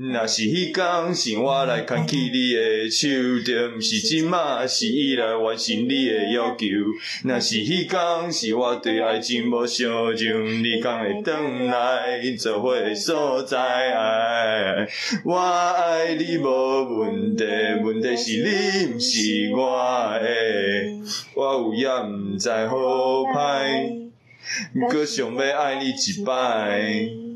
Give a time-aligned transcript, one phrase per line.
[0.00, 3.08] 若是迄天是我来牵起你的手，
[3.44, 6.66] 着毋是即马是伊来完成你的要求。
[7.24, 14.86] 若是迄天是我对爱情无想像，你敢会转来做伙所在？
[15.24, 17.44] 我爱你无问题，
[17.82, 20.28] 问题是你毋是我的，
[21.34, 22.76] 我有也毋知好
[23.34, 24.10] 歹，
[24.92, 27.27] 搁想要爱你一摆。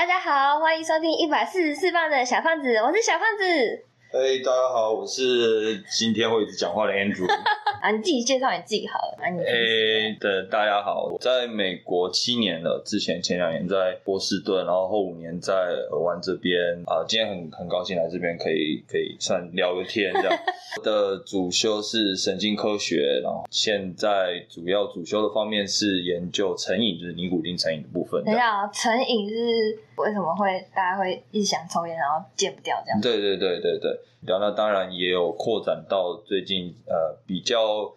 [0.00, 3.84] 大家好，欢迎收听一百四十四磅的小胖子，我是小胖子。
[4.12, 7.30] 哎，hey, 大家好，我是今天会一直讲话的 Andrew。
[7.82, 9.18] 啊，你自己介绍你自己好了。
[9.22, 16.58] 哎，对，大家好，我在美国七年了，之前前两年在波士顿，然后后五年在尔湾这边。
[16.86, 20.32] 啊，今天很很高兴来这边，可以可以算聊个天这样。
[20.80, 28.24] 我的主修是神经科学，然后现在主要主修的方面是研究成瘾，就是尼古丁成瘾的部分。
[28.24, 33.00] 等一下，成瘾是为什么会大家会一直想抽烟，然后戒不掉这样？
[33.00, 34.00] 对对对对对。
[34.26, 37.90] 然后那当然也有扩展到最近呃比较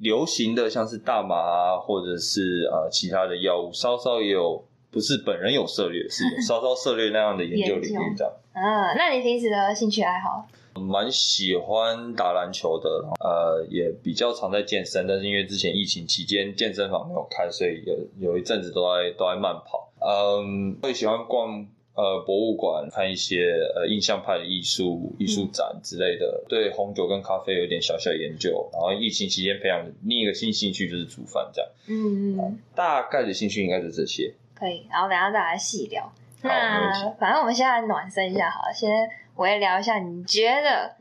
[0.00, 8.32] 流行的，像是大麻啊，或者是呃其他的药物，稍稍也有不是本人有涉猎，是有 稍稍涉猎那样的研究领域这样。
[8.54, 10.46] 嗯，那你平时的兴趣爱好？
[10.74, 12.88] 蛮喜欢打篮球的，
[13.20, 19.91] 呃，也比较常在健身，但是因为之前疫情期间健身房没有开，所以有有一阵子都在都在慢跑。
[20.04, 21.66] 嗯，会喜欢逛。
[21.94, 28.66] 呃，博物馆看一些呃印象派的艺术艺术展之类的，嗯、对红酒跟咖啡有点小小研究。
[28.72, 31.70] 然后疫情期间培养另一个新兴趣就是煮饭，这样。
[31.88, 32.58] 嗯嗯。
[32.74, 34.32] 大概的兴趣应该是这些。
[34.54, 36.04] 可以，然后等下再来细聊。
[36.04, 40.96] 好那反正我们现在暖身一下好了，先我也聊一下，你觉得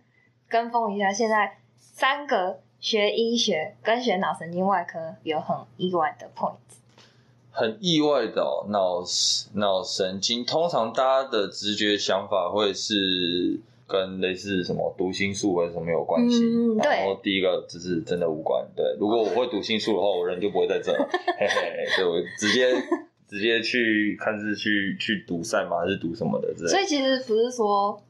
[0.49, 6.58] 跟风一下，现在三个学医学跟学脑神经外科有很意外的 point。
[7.52, 9.03] 很意外的哦，脑
[9.55, 16.38] 脑神经通常大家的直觉想法会是跟类似什么读心术或者什么有关系。
[16.38, 16.89] 嗯，对。
[16.89, 18.66] 然后第一个只是真的无关。
[18.75, 20.92] 对，如果我会读心术的话，我人就不会在这。
[21.37, 22.71] 嘿嘿，对，我直接
[23.27, 26.55] 直接去看是去去读赛马还是读什么的。
[26.67, 28.02] 所以其实不是说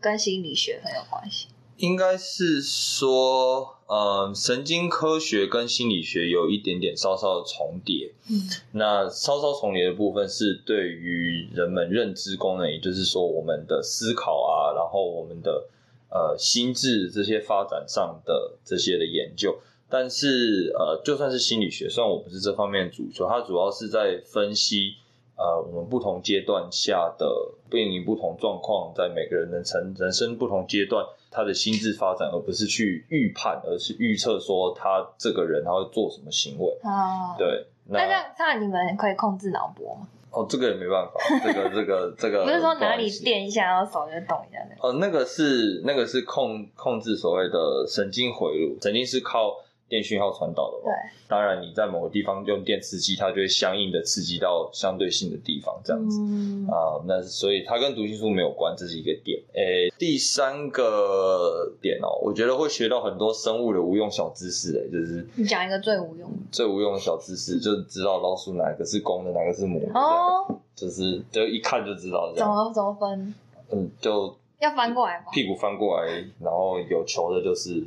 [0.00, 1.46] 跟心理学很有关系。
[1.76, 8.12] 应该是说，嗯，神经科学跟心理学有一点点稍稍的重叠。
[8.30, 15.68] 嗯，那稍稍重叠的部分是对于人们认知功能，也就是说我们的思考啊，然后我们的
[16.10, 19.58] 呃心智这些发展上的这些的研究。
[19.88, 24.94] 但是呃，就算是心理学，虽然我不是这方面的主修，它主要是在分析。
[25.34, 27.26] 呃，我们不同阶段下的
[27.70, 36.66] 面临不同状况，在每个人的成人生不同阶段，他的心智发展，而不是去预判，而是预测说他这个人他会做什么行为。
[36.82, 37.66] 哦，对。
[37.86, 40.06] 那这样，那你们可以控制脑波吗？
[40.30, 41.12] 哦，这个也没办法，
[41.44, 42.44] 这个这个这个。
[42.46, 44.88] 不是说哪里电一下，然后手就动一下那个。
[44.88, 49.56] 哦，那个是那个是控控制所谓的神经回路，神经是靠。
[49.92, 57.04] 电讯号传导的嘛，对，当然你在某个地方用电刺激，它就会相应的刺激到相对性的地方，这样子啊、嗯呃。
[57.06, 59.38] 那所以它跟读心术没有关，这是一个点。
[59.52, 64.72] 诶、欸，第三个点哦、喔，我觉得会学到很多生物的无用小知识。
[64.78, 72.32] 诶，就是你讲一个最无用、最无用的小知识，就是知道老鼠哪个是公的，哪个是母的，哦，就是就一看就知道。
[72.34, 73.34] 怎么怎么分？
[73.70, 75.26] 嗯，就要翻过来吗？
[75.34, 76.06] 屁股翻过来，
[76.40, 77.84] 然后有球的就是。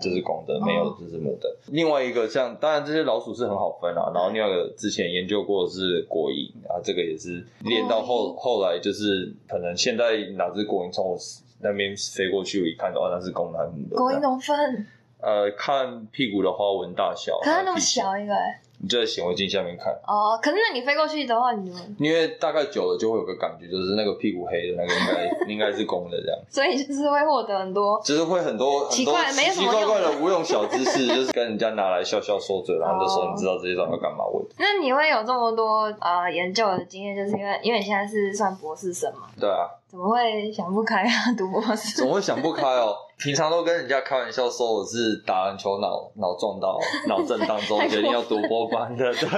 [0.00, 1.48] 就是公的，没有这是母的。
[1.48, 4.10] 哦、另外一个像，当然这些老鼠是很好分啊。
[4.14, 11.18] 然后另外一个之前研究过的是果蝇啊，这个也是练到后后来就是可能现在哪只果蝇从我
[11.60, 13.96] 那边飞过去，我一看到那是公的还是母的。
[13.96, 14.86] 果蝇怎么分？
[15.18, 17.38] 呃，看屁股的花纹大小。
[17.40, 18.34] 可是它那么小一个。
[18.78, 20.38] 你就在显微镜下面看哦。
[20.42, 26.38] 可是那你飞过去的话，你因为大概久了就会有个感觉，就是那个屁股黑的那个应该 应该是公的这样。
[26.48, 34.24] 所以就是会获得很多，就是会很多奇怪、没什么奇奇怪怪的无用小知识， 就是跟人家拿来笑笑说嘴，然后就说你知道这些东西要干嘛？
[34.24, 39.28] 我那你会有这么多呃研究的经验，就是因为因为你现在是算博士生嘛？
[39.40, 39.68] 对啊。
[39.96, 41.32] 怎么会想不开啊？
[41.38, 41.96] 读博士？
[41.96, 42.94] 怎么会想不开哦？
[43.18, 46.78] 平常都跟人家开玩笑说我是打篮球脑脑撞到
[47.08, 49.28] 脑震荡中 决定要读博班的，对。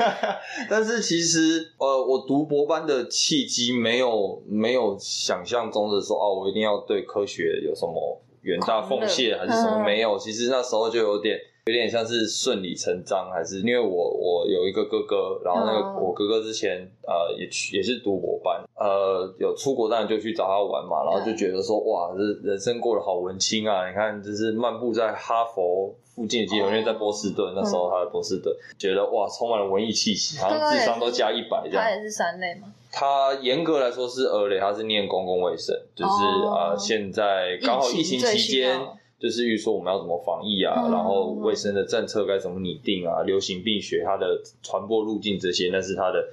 [0.70, 9.84] 但是其实呃，我读博班的契机没有没有想象中的说哦，我一定要对科学有什么远大奉献还是什么？
[9.84, 10.18] 没有。
[10.18, 11.36] 其实那时候就有点
[11.68, 23.86] 有点像是顺理成章，还是因为我我有一个哥哥，然后那个我哥哥之前呃也去也是读博班，呃有出国当然就去找他玩嘛，然后就觉得说哇，这人生过得好文青啊！
[23.86, 31.84] 你看，就是漫步在哈佛附近的街头，因为在波士顿那时候他在波士顿，觉得哇，充满了文艺气息，好像智商都加一百这样。
[31.84, 32.72] 他也是三类吗？
[32.90, 36.10] 他严格来说是二类，他是念公共卫生，就是
[36.48, 38.80] 啊、呃，现在刚好疫情期间，
[39.18, 46.28] 就是预说我们要怎么防疫啊，然后卫生的政策该怎么拟定啊，流行病学它的传播路径这些，那是它的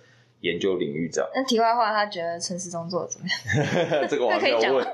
[0.46, 1.30] 研究领域这样。
[1.34, 4.06] 那题外话，他觉得陈时中做的怎么样？
[4.08, 4.88] 这个我还没有问，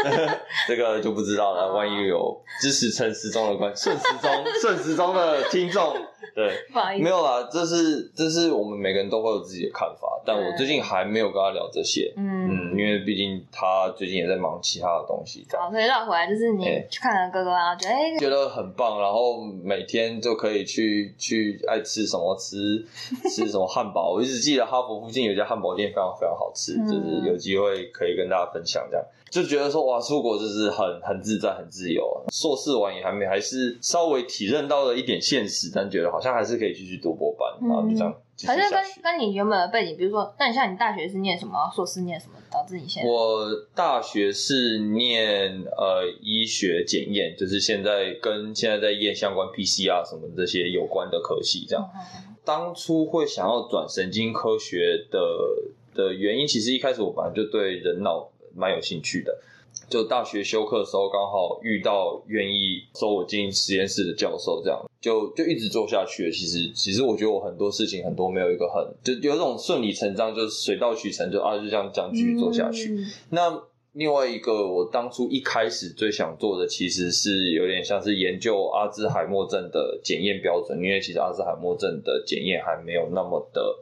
[0.66, 1.72] 这个就不知道了。
[1.74, 4.30] 万一有支持陈时中的关 顺时钟
[4.60, 5.94] 顺时钟的听众。
[6.34, 12.48] 对，不好意思，没有啦，这是这是我们每个人都会有自己的看法，但我最近还没有跟他聊这些，嗯。
[12.48, 22.84] 嗯，因为毕竟他最近也在忙其他的东西，好，所以绕回来就是你去看了哥哥，然后觉得哎，觉得很棒，然后每天就可以去去爱吃什么吃
[23.30, 29.04] 吃什么汉堡，我一直记得哈佛附近有一家汉堡店非常非常好吃，就是有机会可以跟大家分享这样。
[29.30, 32.24] 就觉得说哇，出国就是很很自在、很自由。
[32.32, 38.14] 硕士完也还没，还是稍微体认到了一点现实，但觉得好像还是可以继续读博班，嗯、然后就这样。
[38.44, 43.08] 反正跟跟你原本的背景，比如说，那你像你大学是念什么，硕士念什么，导致你现在？
[43.08, 51.64] 我大学是念呃医学检验，就是现在跟现在在验相关 PCR 什么这些有关的科系。
[51.68, 55.18] 这样，嗯、当初会想要转神经科学的
[55.94, 58.30] 的原因，其实一开始我本来就对人脑。
[58.56, 59.36] 蛮有兴趣的，
[59.88, 66.30] 就大学修课的时候刚好遇到愿意收我进实验室的教授，这样就就一直做下去了。
[66.30, 72.94] 其实其实我觉得我很多事情很多没有一个很就有这种顺理成章，就是水到渠成，就啊就这样这样继续做下去。
[72.94, 73.60] 嗯、那
[73.94, 83.78] 另外一个我当初一开始最想做的，其实是有点像是研究阿兹海默症的检验标准，因为其实阿兹海默症的检验还没有那么的。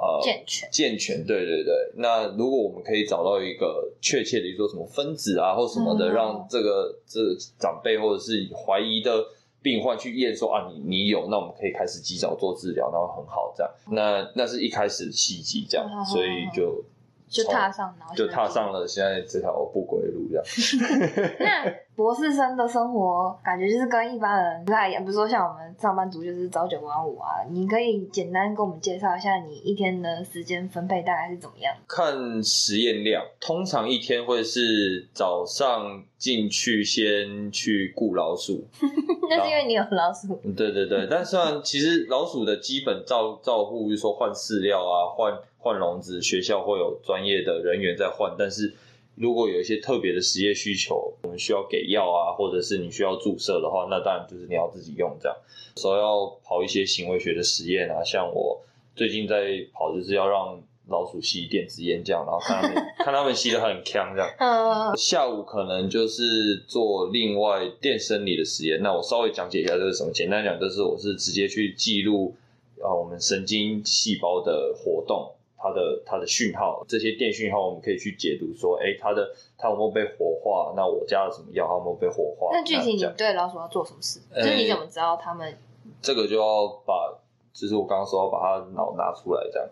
[0.00, 1.74] 呃，健全，健全，对对对。
[1.96, 9.26] 那如果我们可以找到一个确切的，说什么分子啊，或什么的，嗯、让这个这个、长辈或者是怀疑的
[9.60, 13.72] 病患去验说啊，你你有，那我们可以开始及早做治疗，然后很好这样。
[13.90, 16.84] 那那是一开始的契机，这样，嗯、所以就。
[17.28, 20.44] 就踏上，然后就踏上了现在这条不归路，这样。
[21.40, 27.28] 那博士生的生活感觉就是跟一般人不太一样，比如说像我们上班族就是朝九晚五啊。
[27.50, 31.74] 你可以简单跟我们介绍一下你一天的时间分配大概是怎么样？
[31.88, 38.64] 看实验量，通常一天会是早上进去先去雇老鼠，
[39.28, 40.40] 那是因为你有老鼠。
[40.56, 45.38] 对对对，但虽然其实老鼠的基本照照护，比如说换饲料啊，换。
[45.60, 48.72] 换笼子，学校会有专业的人员在换，但是
[49.16, 55.36] 如果有一些特别的实验需求，我们需要给药啊，或者是你需要注射的话，那当然就是你要自己用这样。
[55.74, 58.62] 所以要跑一些行为学的实验啊，像我
[58.94, 64.96] 最近在跑，就是要让老鼠吸电子烟这样，然后看他们 看他们吸的很呛这样。
[64.96, 70.10] 下午可能就是做另外电生理的实验，那我稍微讲解一下这是什么。
[70.12, 72.34] 简单讲就是我是直接去记录
[72.82, 75.32] 啊我们神经细胞的活动。
[75.60, 80.72] 它的它的讯号，这些电讯号我们可以去解读，说，哎、欸，它的它有没有被活化？
[80.76, 81.66] 那我加了什么药？
[81.66, 82.50] 它有没有被活化？
[82.52, 84.20] 那具体你对老鼠要做什么事？
[84.34, 85.52] 欸、就是你怎么知道他们？
[86.00, 87.12] 这个就要把，
[87.52, 89.68] 就是我刚刚说要把它脑拿出来，这样。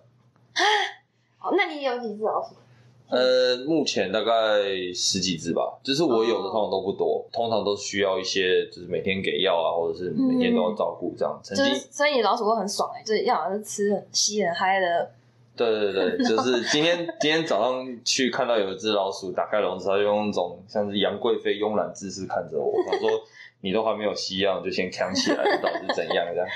[1.39, 2.55] 好，那你有几只老鼠？
[3.09, 4.33] 呃，目前大概
[4.93, 5.79] 十几只吧。
[5.83, 11.39] 就是我有的通常都不多，哦、通常都需要一些，就是每天给药啊，或者是每天都要照顾这样。
[11.43, 15.11] 曾经、嗯就是，所以你老鼠会很爽哎、欸，就是要是吃很吸很嗨的。
[15.57, 23.09] 对对对， 就是今天今天早上去看到有一只老鼠打开笼子，它就用那种像是杨贵妃慵懒姿势看着我，他说
[23.63, 26.47] ：“你都还没有吸药，就先扛起来，到底是怎样这样？”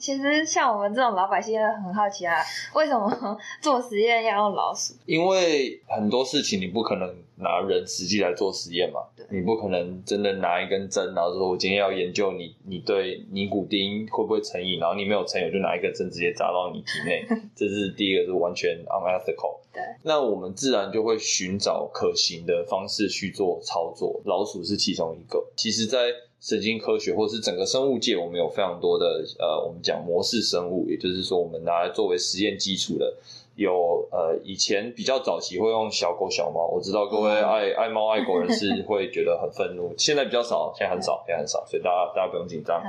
[0.00, 2.42] 其实像我们这种老百姓很好奇啊，
[2.74, 4.94] 为什么做实验要用老鼠？
[5.04, 19.60] 因为很多事情你不可能拿人实际来做实验嘛，你不可能真的拿一根针，然后说我今天要研究你你对尼古丁会不会成瘾，然后你没有成瘾，我就拿一根针直接扎到你体内， 这是第一个是完全 unethical。
[19.72, 25.40] 对，那我们自然就会寻找可行的方式去做操作，老鼠是其中一个。
[25.56, 25.98] 其实，在
[26.40, 33.14] 神经科学或者是整个生物界，我们有非常多的呃，我们讲模式生物，也就是说，我们拿来作为实验基础的，
[33.56, 42.82] 有呃，以前比较早期会用小狗小猫，我知道各位爱爱猫爱狗人士 会觉得很愤怒，现在比较少，现在很少，现在很少，所以大家大家不用紧张。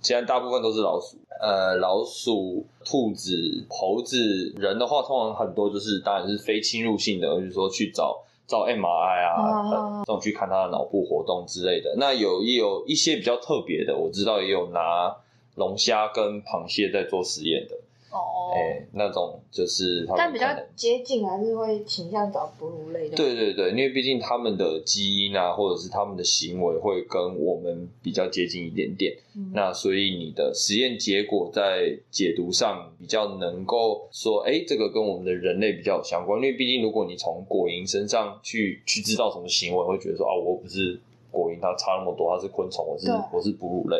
[0.00, 8.20] 现在大部分都是老鼠，呃，老鼠、兔子、猴子，人的话通常很多就是当然是非侵入性的，就是说去找。
[8.46, 11.94] 照 MRI 啊，这种去看他的脑部活动之类的。
[11.96, 15.14] 那有也有一些比较特别的，我知道也有拿
[15.54, 17.76] 龙虾跟螃蟹在做实验的。
[18.12, 23.16] 哦，哎、欸，那种就是他们，但比较接近，还是会倾向找哺乳类的。
[23.16, 29.16] 对对对，因为毕竟他们的基因啊，或者是他们的行为会跟我们比较接近一点点。
[29.34, 36.38] 嗯、那所以你的实验结果在解读上比较能够说，哎、欸，这个跟我们的人类比较有相关。
[36.38, 41.00] 因为毕竟如果你从果蝇身上去去知道什么行为，会觉得说啊，我不是
[41.30, 43.96] 果蝇，它差那么多，它是昆虫，我是我是哺乳类。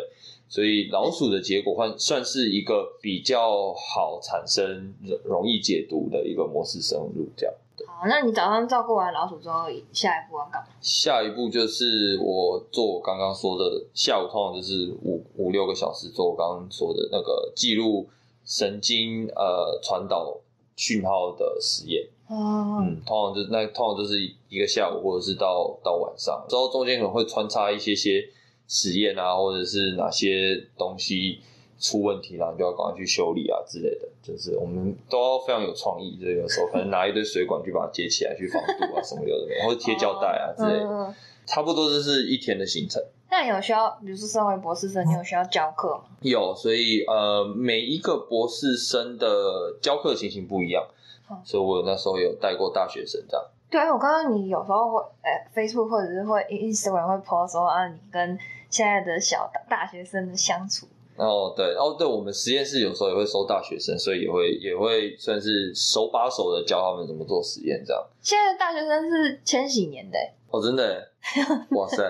[0.53, 4.93] 所以老鼠的结果换算是一个比较好产生
[5.23, 7.55] 容易解读的一个模式生物这样。
[7.87, 10.67] 好，那你早上照顾完老鼠之后，下一步要干嘛？
[10.79, 18.07] 下一步就是我做我刚刚说的，下午通常就是五五六个小时做我刚刚说的那个记录
[18.45, 20.37] 神经呃传导
[20.75, 22.07] 讯号的实验。
[22.27, 24.19] 哦、嗯，通常就是那通常就是
[24.49, 28.23] 一个下午或者是到到晚上，之后中间可能会穿插一些些。
[28.67, 31.39] 实验啊，或者是哪些东西
[31.79, 34.07] 出问题了，你就要赶快去修理啊之类的。
[34.21, 40.87] 就是我们都要非常有创意，就是有时候可能拿一堆水管去把它接起来，去防堵啊什么有的没有，或者贴胶带啊之类的。
[40.87, 41.15] 哦嗯、
[41.45, 43.03] 差不多就是一天的行程。
[43.29, 46.03] 那有需要，比如说身为博士生，你有需要教课吗？
[46.21, 50.87] 有，所以呃，每一个博士生的教课情形不一样，
[51.29, 53.45] 嗯、所以我那时候有带过大学生这样。
[53.73, 58.37] 对，我刚刚你有时候会，呃，Facebook 或者是会 Instagram 会 post 说啊，你跟
[58.69, 60.85] 现在的小大学生的相处。
[61.17, 68.03] 哦，对，哦，对，我们实验室有时候也会收大学生，所以也会也会算是手把手的教他们怎么做实验，这样。
[68.21, 70.19] 现在的大学生是千禧年的。
[70.51, 71.09] 哦，真的？
[71.75, 72.03] 哇塞，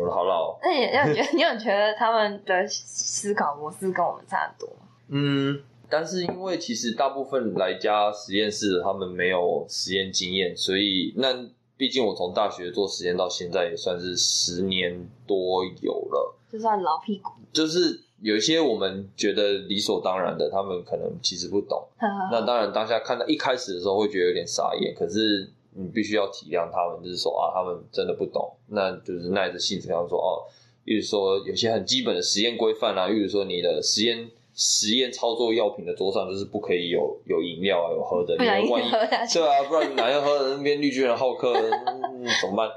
[0.00, 0.58] 我好老。
[0.60, 4.86] 那你有觉得你有觉得他们的思考模式跟我们差很多吗？
[5.06, 5.62] 嗯。
[5.90, 17.30] 但是因为其实大部分来家实验室的他们没有实验经验，所以那毕竟我从大学做实验到现在也算是十年多有了，就算老屁股。
[17.52, 21.86] 就是有一些我们觉得理所当然的，他们可能其实不懂。
[22.32, 30.42] 那当然当下看到一开始的时候会觉得有点傻眼，可是你必须要体谅他们，就是说啊，他们真的不懂，那就是耐着性子跟他们说哦，
[30.84, 34.28] 比如说有些很基本的实验规范啊，比如说你的实验。
[34.54, 38.88] 实验操作药品的桌上就是不可以有有饮料啊，有喝的，你万一
[39.32, 42.70] 对啊，不然你哪天喝的那边绿巨人浩克、嗯、 怎么办？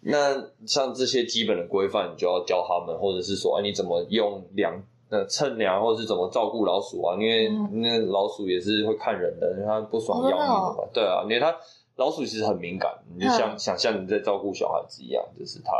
[0.00, 0.34] 那
[0.66, 7.14] 像这些基本的规范，你就要教他们，或者是说，哎，你怎么用量呃称量，或者是怎么照顾老鼠啊？
[7.14, 10.74] 因为那老鼠也是会看人的，因为它不爽咬你的嘛。
[10.76, 11.54] 哦、对啊，因为它
[11.96, 15.72] 老鼠其实很敏感，你就像、嗯、想象你在照顾小孩子一样，就是它。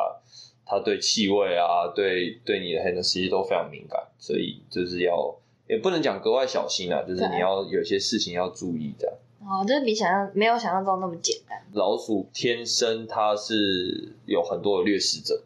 [0.72, 5.36] 它对气味啊，对对你的很多其实都非常敏感，所以就是要
[5.68, 9.18] 也不能讲格外小心啊，就是你要有些事情要注意的。
[9.40, 11.62] 哦，就是比想象没有想象中那么简单。
[11.74, 15.42] 老鼠天生它是有很多的掠食者。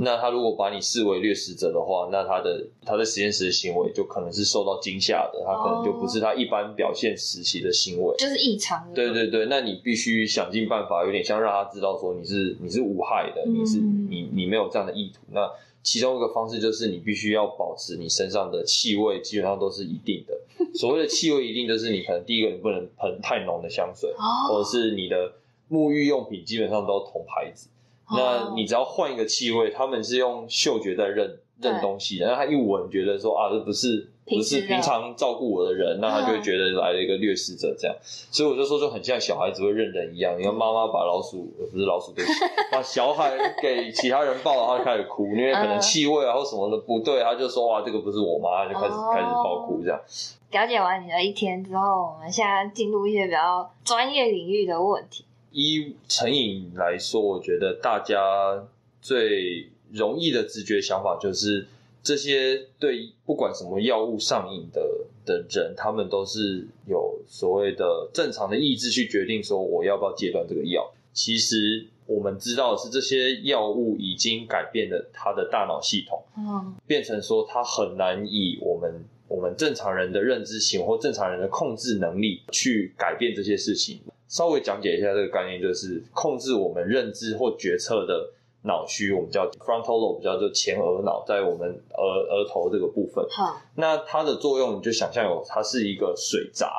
[0.00, 8.94] 那他如果把你视为掠食者的话，那他的他在实验室的行为就可能是受到惊吓的，他可能就不是他一般表现时期的行为，就是异常的。
[8.94, 15.20] 对对对，那你必须想尽办法，有点像让他知道说你是你是无害的，你是你你没有这样的意图。
[15.32, 15.48] 那
[15.82, 20.38] 其中一个方式就是你必须要保持你身上的气味基本上都是一定的。
[20.74, 24.12] 所谓的气味一定就是你可能第一个你不能喷太浓的香水，
[24.48, 25.32] 或者是你的
[25.70, 27.68] 沐浴用品基本上都同牌子。
[28.16, 42.24] 那你只要换一个气味，他们是用嗅觉在认认东西的，然后他一闻觉得说啊，这不是不是平常照顾我的人，那他就会觉得来了一个掠食者这样，所以我就说就很像小孩子会认人一样，你看妈妈把老鼠不是老鼠对，
[42.72, 50.00] 把小孩给其他人抱了，他就开始哭，因为可能气味啊或什么的不对，他就说哇，这个不是我妈，他就开始开始爆哭这样。
[50.52, 55.24] 了解完你的一天之后，我们现在进入一些比较专业领域的问题。
[55.52, 58.66] 以成瘾来说，我觉得大家
[59.00, 61.66] 最容易的直觉想法就是，
[62.02, 64.80] 这些对不管什么药物上瘾的
[65.24, 70.92] 的人，他们都是有所谓的正常的意志去决定说我要不要戒断这个药。
[71.12, 84.00] 其实我们知道的是，这些药物已经改变了他的大脑系统，嗯，变成说他很难以我们我们正常人的认知型或正常人的控制能力去改变这些事情。
[84.30, 88.30] 稍微讲解一下这个概念，就是控制我们认知或决策的
[88.62, 93.26] 脑区，我们叫 frontal lobe，叫做前额脑，在我们额额头这个部分。
[93.28, 96.70] 好，那它的作用，你就想象有它是一个水闸，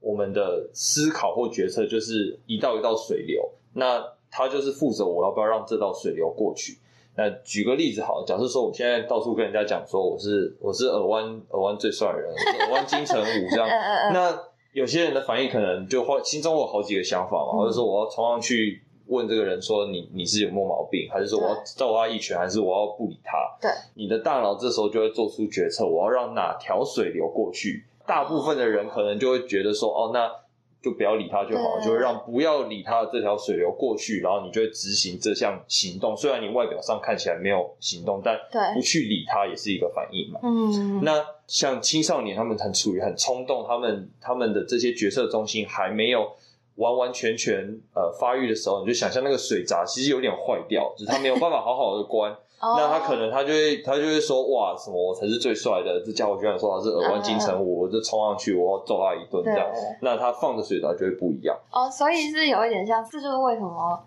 [0.00, 4.00] 我们的思考或决策就是一道一道水流，那
[4.30, 6.78] 它就是负责我要不要让这道水流过去。
[7.16, 13.66] 那举个例子好，假设说我现在到处跟人家讲说我是我是耳湾耳湾最帅的人，我是耳湾金城武这样，
[14.14, 14.50] 那。
[14.72, 23.36] 有些人的反应可能就会心中有好几个想法嘛，或者说我要冲上去问这个人说你你是有没有毛病，还是说我要揍他一拳，还是我要不理他？
[23.60, 27.84] 对，你的大脑这时候就会做出决策，我要让哪条水流过去。
[28.06, 30.39] 大部分的人可能就会觉得说，哦，那。
[30.82, 36.16] 就不要理他就好，就会让不要理他的这条水流过去，然后你就会执行这项行动。
[36.16, 38.38] 虽然你外表上看起来没有行动，但
[38.74, 40.40] 不去理他也是一个反应嘛。
[40.42, 46.32] 嗯，那像青少年他们很处于很冲动，他们他们的这些决策中心还没有
[46.76, 52.34] 完完全全呃发育的时候，你就想象那个水闸其实有点坏掉，就是他没有办法好好的关。
[52.62, 59.66] 那他可能他就会他就会说哇什么我才是最帅的，这家伙居然说他是耳湾金城武，我就冲上去我要揍他一顿这样。
[60.02, 63.98] 那他放的水闸就会不一样哦，所以是有一点像，这就是为什么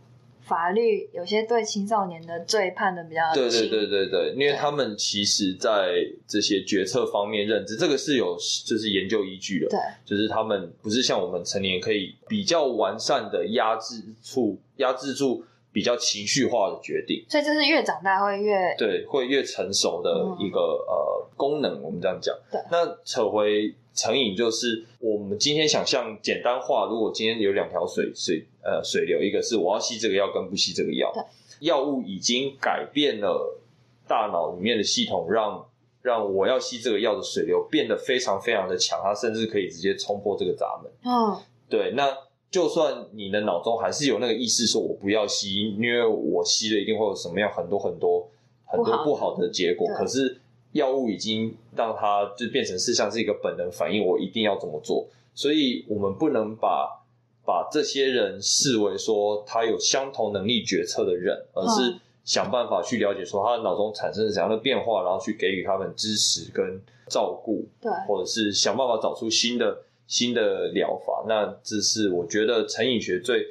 [0.44, 3.42] 法律有些对青少年的罪判的比较轻。
[3.42, 5.96] 对对对对对，因为他们其实在
[6.28, 9.70] 这些决策方面认知，这个是有就是研究依据的。
[9.70, 15.44] 对，就是他们不是像我们成年可以比较完善的压制住压制住。
[15.74, 21.82] 比较情绪化的决定，所以这是越长大会越对，会越成熟的一个、嗯、呃功能。
[21.82, 22.62] 我们这样讲，对。
[22.72, 26.86] 那扯回成瘾，就是我们今天想象简单化。
[26.86, 31.24] 如果今天有两条水水呃水流，一个是我要吸这个药，跟不吸这个药，对。
[31.68, 33.60] 药物已经改变了
[34.08, 35.66] 大脑里面的系统，让
[36.04, 40.92] 让我要吸这个药的水流变得非常非常的强，它甚至可以直接冲破这个闸门。
[41.04, 41.94] 嗯，对。
[41.96, 42.16] 那
[42.54, 48.30] 就算你的脑中还是有那个意识，说我不要吸，因为我吸了一定会有什么样很多很多
[48.64, 49.88] 很多不好的结果。
[49.98, 50.40] 可是
[50.74, 55.08] 药物已经让它就变成是像是一个本能反应，我一定要怎么做。
[55.34, 57.04] 所以我们不能把
[57.44, 66.80] 把这些人视为说他有相同能力决策的人，而是想办法去了解说他的脑中产生了怎样的变化，然后去给予他们支持跟
[67.10, 69.76] 照顾，对，或者是想办法找出新的。
[70.08, 73.46] 新的疗法，那这是我觉得成瘾学最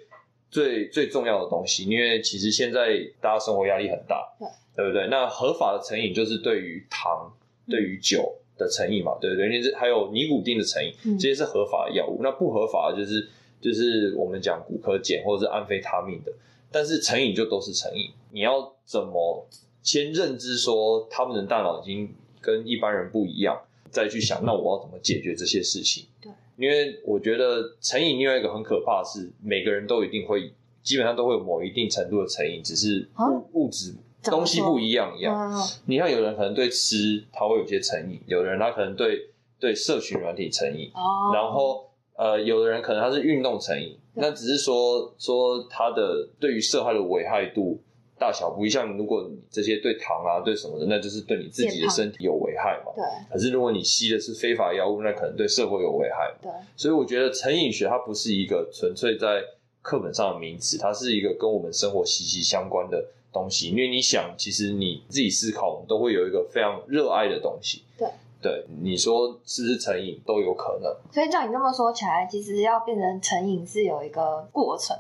[0.51, 5.09] 最最重要的东西，因为其实现在大家生活压力很大，对，对不对？
[5.09, 7.35] 那合法的成瘾就是对于糖、
[7.67, 9.47] 嗯、对于酒的成瘾嘛，对不对？
[9.47, 12.19] 因为还有尼古丁的成瘾，这些是合法的药物。
[12.21, 13.29] 嗯、那不合法的就是
[13.61, 16.33] 就是我们讲骨科碱或者是安非他命的，
[16.71, 18.11] 但是成瘾就都是成瘾。
[18.31, 19.47] 你要怎么
[19.83, 23.59] 先认知说他们的大脑已经跟一般人不一样，
[23.91, 26.05] 再去想那我要怎么解决这些事情？
[26.21, 26.31] 对。
[26.63, 35.53] 因为我觉得成瘾另外一个很可怕的是，每个人都一定会，基本上都会有某一定程度的成瘾，只是物物质东西不一样一样。
[35.87, 40.93] 你看，有人可能对吃他会有些成瘾，有的人他可能对对社群软体成瘾，
[41.35, 47.83] 然后呃，有的人可能他是运动成瘾，那只是说说他的对于社会的危害度。
[48.23, 52.93] 大小不一像，如果你这些对糖啊，对什么的，那就是对你自己的身体有危害嘛。
[52.95, 53.03] 对。
[53.29, 56.33] 可是如果你吸的是非法药物，那可能对社会有危害。
[56.41, 56.49] 对。
[56.77, 59.43] 所以我觉得成瘾学它不是一个纯粹在
[59.83, 63.71] 课本上的名词，它是一个跟我们生活息息相关的东西。
[63.71, 67.83] 因为你想，其实你自己思考，我们都会有一个非常热爱的东西。
[67.99, 68.09] 对。
[68.41, 70.93] 对，你说是不是成瘾都有可能。
[71.13, 74.97] 所以照你这么说起来，其实要变成成瘾是有一个过程。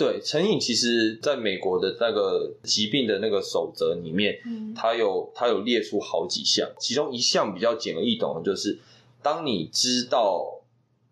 [0.00, 8.78] 对，成瘾其实在美国的那个疾病的那个守则里面，嗯，它有它有列出好几项，其中一项比较简而易懂的就是，
[9.22, 10.62] 当你知道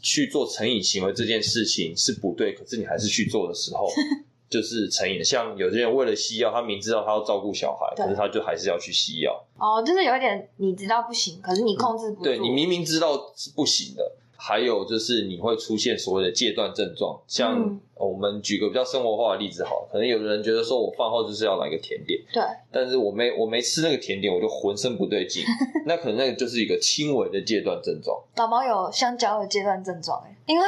[0.01, 3.87] 去做成瘾行为这件事情是不对，可是你还是去做的时候，
[4.49, 5.23] 就是成瘾。
[5.23, 9.45] 像有些人为了吸药，他明知道他要照顾小孩，可是他就还是要去吸药。
[9.59, 12.25] 哦，就是有一点你知道不行，可是你控制不住。
[12.25, 14.13] 对，你明明知道是不行的。
[14.41, 25.43] 还有就是你会出现所谓的戒断症状，像我们举个比较生活化的例子，好，可能有的人觉得说我饭后就是要来个甜点，对，但是我没我没吃那个甜点，我就浑身不对劲，
[25.87, 28.17] 那可能那个就是一个轻微的戒断症状。
[28.37, 30.65] 老毛有香蕉的戒断症状，哎，因为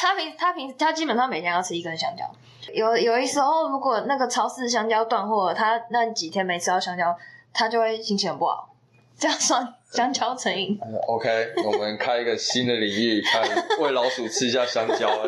[0.00, 2.28] 他平他平他基本上每天要吃一根香蕉，
[2.74, 7.16] 有有一时候如果那个超市香蕉断货了，他那几天没吃到香蕉，
[7.52, 8.68] 他就会心情很不好。
[9.16, 13.42] 这样算香蕉成瘾？OK，我们开一个新的领域，看
[13.80, 15.08] 喂老鼠吃一下香蕉。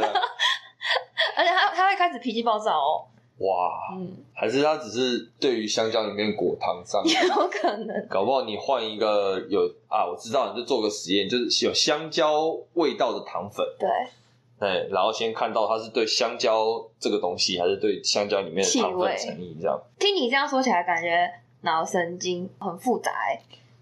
[1.37, 3.07] 而且他他会开始脾气暴躁哦。
[3.39, 8.07] 哇，嗯，还是他只是对于香蕉里面果糖上， 有可能。
[8.09, 13.65] 搞不好你换一个有啊，我知道，你就做个实验，就是有香蕉味道的糖粉。
[13.79, 13.89] 对。
[14.59, 19.57] 对，然后先看到它是对香蕉这个东西，还是对香蕉里面的糖粉成瘾？
[19.59, 19.81] 这样。
[19.99, 21.27] 听你这样说起来，感觉
[21.63, 23.11] 脑神经很复杂。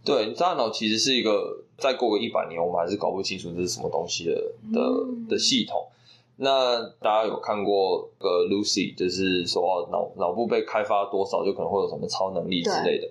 [0.04, 4.80] 对，大脑其实是一个，再过个一百年，我们还是搞不清楚这是什么东西的的
[5.28, 5.86] 的系统。
[6.36, 13.08] 那大家有看过个 Lucy，就是说脑脑部被开发多少，就可能会有什么超能力之类的。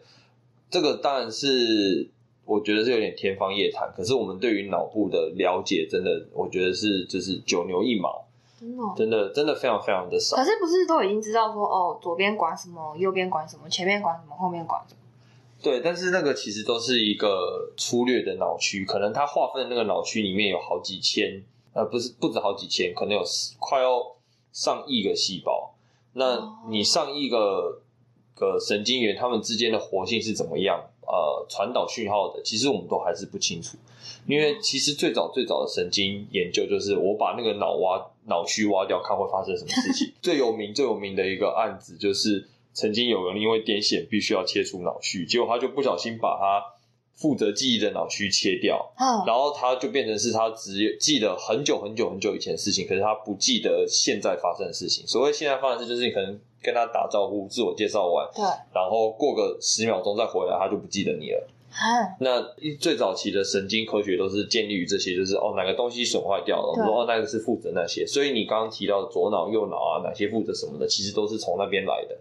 [0.69, 2.09] 这个当然是
[2.45, 3.93] 我觉得是有点天方夜谭。
[3.95, 8.23] 可是我们对于脑部的了解，真的我觉得是就是九牛一毛。
[8.59, 10.35] 嗯、真的真的非常非常的少。
[10.35, 14.99] 可是不是都已经知道说哦，左边管什么，右边管什么，前面管什么，后面管什么？
[15.59, 21.43] 对，但是那个其实都是一个粗略的脑区，可能它划分的那个脑区里面有好几千，
[21.73, 23.23] 呃，不是不止好几千，可能有
[23.57, 24.15] 快要
[24.53, 25.73] 上亿个细胞。
[26.13, 27.81] 那你上亿个
[28.35, 30.79] 个神经元，它们之间的活性是怎么样？
[31.07, 33.77] 呃，传导讯号的，其实我们都还是不清楚。
[34.27, 40.13] 因为其实最早最早的神经研究，就是我把那个脑挖脑区挖掉，看会发生什么事情。
[40.21, 42.47] 最有名最有名的一个案子就是。
[42.77, 46.63] 曾经有人因为癫痫必须要切除脑区，结果他就不小心把他
[47.15, 55.07] 负责记忆的脑区切掉，嗯，然后他就变成是他只记得很久很久很久以前的事情，可是他不记得现在发生的事情。
[55.07, 61.47] 所谓现在发生的事，就是你可能跟他打招呼、自我介绍完，对，然后过个十秒钟再回来，他就不记得你了。
[62.19, 62.41] 那
[62.79, 72.17] 最早期的神经科学都是建立于这些，就是哦哪个东西损坏掉了，我们说哦那个是负责那些，所以你刚刚提到的左脑右脑啊，哪些负责什么的，其实都是从那边来的。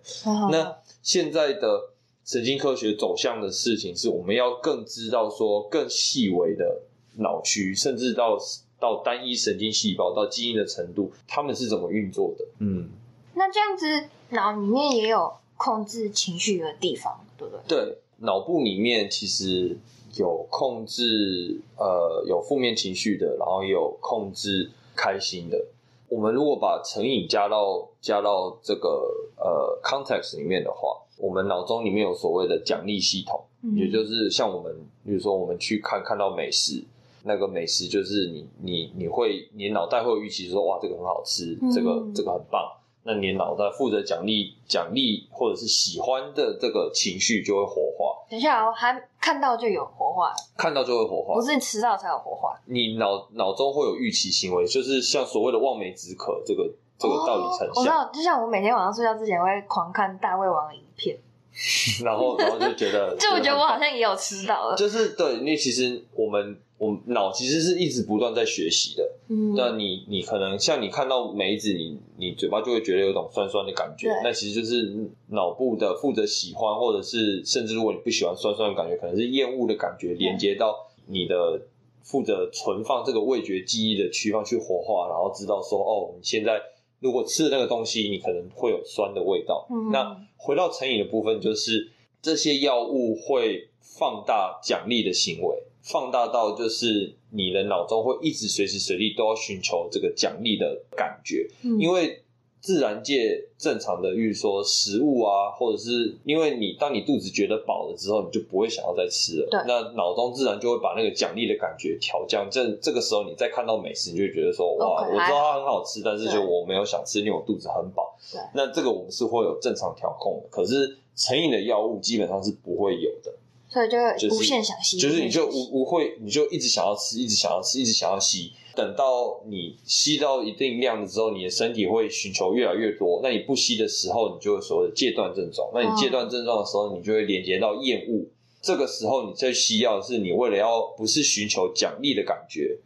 [0.51, 1.91] 那现在的
[2.25, 6.83] 神经科学走向的事情，是我们要更知道说更细微的
[7.19, 8.37] 脑区，甚至到
[8.79, 12.45] 到单一神经细胞到基因的程度，他们是怎么运作的？
[12.59, 12.91] 嗯，
[13.35, 17.79] 那这样子脑里面也有控制情绪的地方，对不对？
[17.79, 17.99] 对。
[18.19, 19.77] 脑部里面其实
[20.17, 25.63] 有控制呃有负面情绪的，然后也有控制开心的。
[26.09, 34.73] 我们如果把成瘾加到加到这个呃 context 里面的话，我们脑中里面有所谓的奖励系统，嗯、也就是像我们
[35.05, 36.85] 比如说我们去看看到美食，
[37.25, 42.63] 那个美食就是你你你会你脑袋会有预期说哇这个很好吃，这个、嗯、这个很棒。
[43.07, 48.27] 那你脑袋负责奖励、奖励或者是喜欢的这个情绪就会活化。
[48.29, 52.59] 等一下哦，还看到就有活化，看到就会活化，不是你吃到才有活化。
[52.67, 57.77] 你脑脑中会有预期行为，就是像所谓的望梅止渴，这个这个道理很像。
[57.77, 61.17] 我知道，就像我每天晚上睡觉之前会狂看大胃王的影片。
[62.05, 64.77] 然后，然后就觉得， 就我觉得我好像也有吃到了。
[64.77, 69.11] 就是对，因为其实我们，我们脑其实是一直不断在学习的。
[69.29, 74.09] 嗯，那你，你可能像你看到梅子，你，你嘴巴就会觉得有种酸酸的感觉。
[74.23, 81.61] 那其实就是脑部的负责喜欢，或者是甚至如果你不喜欢酸酸的感觉，可能是厌恶的感觉，连接到你的
[82.03, 86.61] 负责存放这个味觉记忆的区方去活化，然后知道说，哦，你现在。
[87.01, 89.67] 如果吃的那个东西，你可能会有酸的味道。
[89.71, 102.23] 嗯、那回到成瘾的部分，就是这些药物会放大奖励的行为，放大到就是你的脑中会一直随时随地都要寻求这个奖励的感觉，嗯、因为。
[102.61, 109.49] 自然界正常的，比如说食物啊，或者是因为你当你肚子觉得饱了之后，你就不会想要再吃了。
[109.51, 112.49] 对，那脑中自然就会把那个奖励的感觉调降。
[112.51, 115.11] 这这个时候，你再看到美食，你就会觉得说哇，Okay.
[115.11, 118.17] 我知道它很好吃，但是就我没有想吃，因为我肚子很饱。
[118.33, 120.49] 对，那这个我们是会有正常调控的。
[120.51, 123.33] 可是成瘾的药物基本上是不会有的，
[123.69, 128.53] 所以就会无限想吸，就是你就无无会，你就一直想要吃，一直想要吃，一直想要吸。
[128.77, 133.21] 等到你吸到一定量的时候，你的身体会寻求越来越多。
[133.23, 135.71] 那你不吸的时候，你就会所谓的戒断症状。
[135.73, 138.27] 那你戒断症状的时候，你就会连接到厌恶。
[138.61, 142.79] 这个时候，你在吸药是你为了要不是寻求奖励的感觉，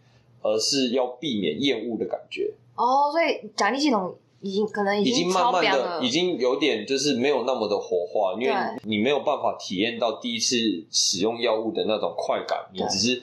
[0.42, 2.52] 而是要避免厌恶的感觉。
[2.76, 10.56] 哦，所以奖励系统已经可能已经，已经慢慢的已经有点就是没有那么的活化，因为你没有办法体验到第一次
[10.90, 13.22] 使用药物的那种快感，你只是。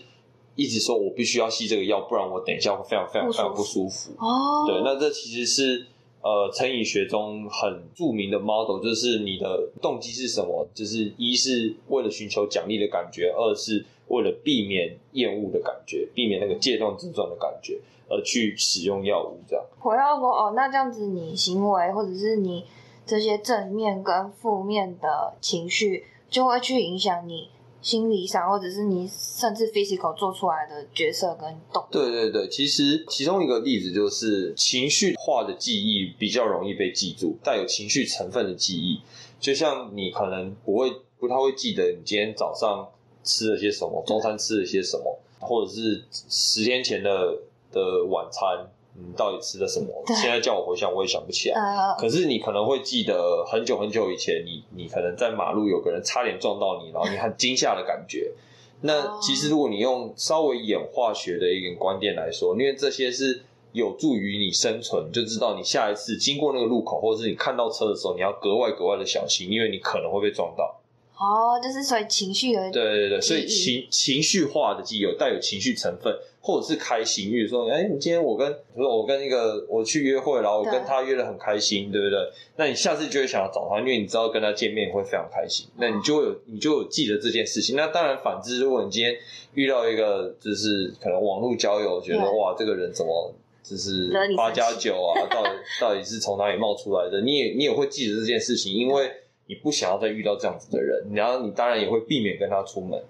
[0.57, 4.11] 一直说我必须要吸这个药，不然我等一下会非常非常非常不舒服。
[4.17, 5.85] 哦，对，那这其实是
[6.21, 10.67] 呃成瘾学中很著名的 model，就是你的动机是什么？
[10.73, 19.63] 就是一是为了寻求奖励的感觉，二是为了避免厌恶的感觉，避免那个戒断症状的感觉，而去使用药物这样。
[19.83, 22.65] 我要说哦，那这样子你行为或者是你
[23.05, 27.49] 这些正面跟负面的情绪，就会去影响你。
[27.87, 31.87] 心理上，或者是你甚至 physical 做出来的角色跟动作。
[31.89, 38.99] 对对对，其实其中一个例子就是情绪化的记忆比较容易被记住，带有情绪成分的记忆，
[39.39, 42.89] 就像你可能不会不太会记得你今天早上
[43.23, 47.39] 吃了些什么，中餐吃了些什么，或者是十天前的
[47.71, 48.69] 的晚餐。
[48.99, 49.87] 你到底吃的什么？
[50.07, 51.59] 现在叫我回想，我也想不起来。
[51.59, 58.31] 呃、可是你可能会记得很久很久以前你，你你可能在马路有个人差点撞到你，然后你很惊吓的感觉。
[58.81, 70.76] 那其实如果你用稍微演化学的一个观点来说，因为这些是有助于你生存，就知道你下一次经过那个路口，或者是你看到车的时候，你要格外格外的小心，因为你可能会被撞到。
[71.17, 76.15] 哦，就是所以情绪有对对对，所以情情绪化的记忆有带有情绪成分。
[76.39, 82.19] 或者是开心，比如说，哎，你今天我跟，比如说我跟一个我去约会，然后我跟他约的很开心，对，对不对？
[82.55, 87.75] 那你下次就会想要找他，因为你知道跟他见面会非常开心，那你就会有你就有记得这件事情。
[87.75, 89.13] 那当然，反之，如果你今天
[89.55, 95.49] 遇到一个就是可能网络交友，觉得哇，这个人怎么就是八加九啊，到底
[95.81, 97.19] 到底是从哪里冒出来的？
[97.19, 99.11] 你也你也会记得这件事情，因为
[99.47, 103.03] 你不想要再遇到这样子的人，然后你当然也会避免跟他出门。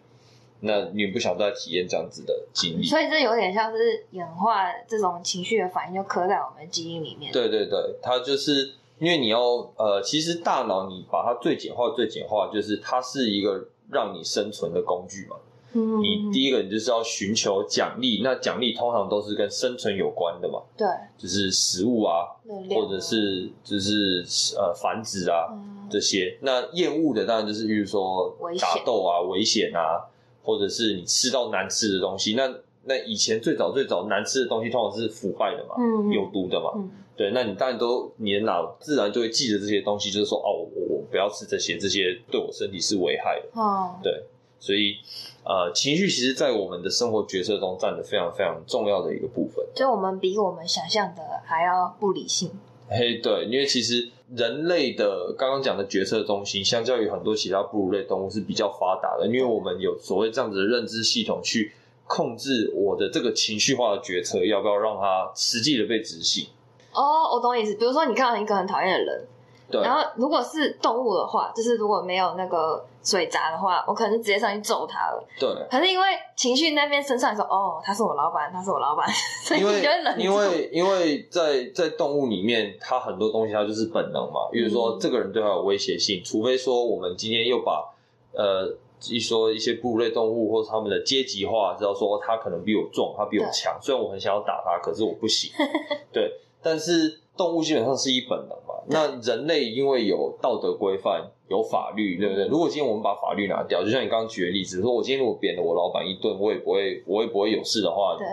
[0.59, 7.31] 那你不想再体验这样子的经历，所以这有点像是演化这种情绪的反应，就刻在我们基因里面。
[7.31, 9.39] 对对对，它就是因为你要
[9.75, 15.35] 呃，其实大脑你把它最简化、最简化，就是它是一个让你生存的工具嘛。
[15.73, 20.59] 嗯，你第一个你就是要寻求奖励，那奖励通常都是跟生存有关的嘛。
[20.75, 20.87] 对，
[21.19, 22.25] 就是食物啊，
[22.71, 24.25] 或者是就是
[24.57, 26.37] 呃繁殖啊、嗯、这些。
[26.41, 30.07] 那厌恶的当然就是比如说打斗啊、危险啊。
[30.47, 32.49] 或者是你吃到难吃的东西，那
[32.85, 44.23] 那以前最早最早难吃的东西通常是腐败的嘛，嗯、有毒的嘛，嗯、对，那你当然都你的脑自然就会记得这些东西，就是说哦，我我不要吃这些，这些对我身体是危害的，哦，对，
[44.57, 44.95] 所以
[45.43, 52.51] 呃，情绪其实在我们的生活决策中占的非常非常重要的一个部分，就我们比我们想象的还要不理性，
[52.89, 54.09] 嘿，对，因为其实。
[54.35, 61.71] 人类的刚刚讲的决策中心，相较于很多其他哺乳类动物是比较发达的，因为我们有所谓这样子的认知系统去
[62.05, 66.47] 控制我的这个情绪化的决策，要不要让它实际的被执行。
[66.91, 67.75] 哦，我懂意思。
[67.75, 69.25] 比如说，你看到一个很讨厌的人。
[69.69, 75.27] 对然后，如果是动物的话，就是如果没有那个水闸的话，我可能就直接上去揍他了。
[75.37, 75.49] 对。
[75.69, 76.05] 可是因为
[76.37, 79.05] 情绪那边身上说，哦，他是我老板，他是我老板，
[79.43, 80.21] 所以你就会忍住。
[80.21, 84.47] 因为因为在在动物里面，它很多东西它就是本能嘛。
[84.51, 87.93] 比如说，这个人对他有威胁性，嗯、除非说我们今天又把
[88.33, 88.73] 呃
[89.09, 93.77] 一说一些哺乳类动物或者他们的阶级化，知道说他可能比我壮，他比我强。
[93.81, 95.51] 虽然我很想要打他，可是我不行。
[96.13, 96.31] 对。
[96.63, 98.57] 但是动物基本上是一本能。
[98.89, 102.47] 那人类因为有道德规范、有法律，对不对？
[102.47, 108.25] 如果今天我们把法律拿掉，就像你刚刚举的例子，说我今天如果扁了我老板一顿，我也不会，我也不会有事的话，对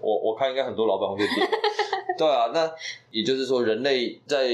[0.00, 1.48] 我我看应该很多老板会被扁。
[2.16, 2.70] 对啊，那
[3.10, 4.46] 也就是说，人类在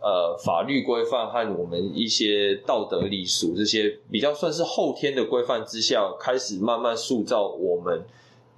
[0.00, 8.04] 呃法律规范和我们一些道德礼俗这些比较算是后天的规范之下，开始慢慢塑造我们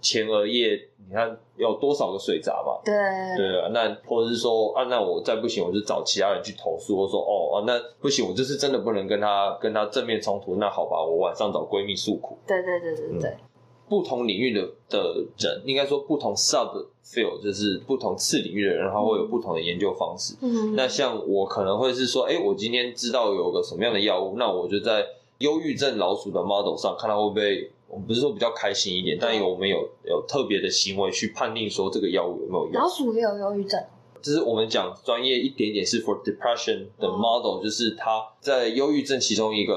[0.07, 0.89] 前额叶。
[1.09, 2.83] 你看有多少个水闸嘛？
[2.85, 2.93] 对
[3.37, 10.57] 对啊，那或者是说啊，那我再不行，我就找其他人去投诉，或说哦啊，那不行，我就是真的不能跟他跟他正面冲突。
[10.57, 12.37] 那好吧，我晚上找闺蜜诉苦。
[12.45, 13.31] 对对对对对。
[13.31, 13.39] 嗯、
[13.89, 20.35] 不同领域的的人，应该说不同 sub field，就是不同次领域的人，他会有不同的研究方式。
[20.43, 20.75] 嗯。
[20.75, 25.07] 那像我可能会是说，哎、欸，我今天知道有个什么样的药物，那我就在
[25.39, 27.71] 忧郁症老鼠的 model 上看它会不会。
[27.97, 32.75] 我们不是说比较开心一点，但有我们有有特别的行为去判定说这个药物有没有用。
[32.75, 33.83] 老鼠也有忧郁症，
[34.21, 39.75] 就是我们讲专业一点点是 for depression 的 model，、嗯、就是它在忧郁症其中一个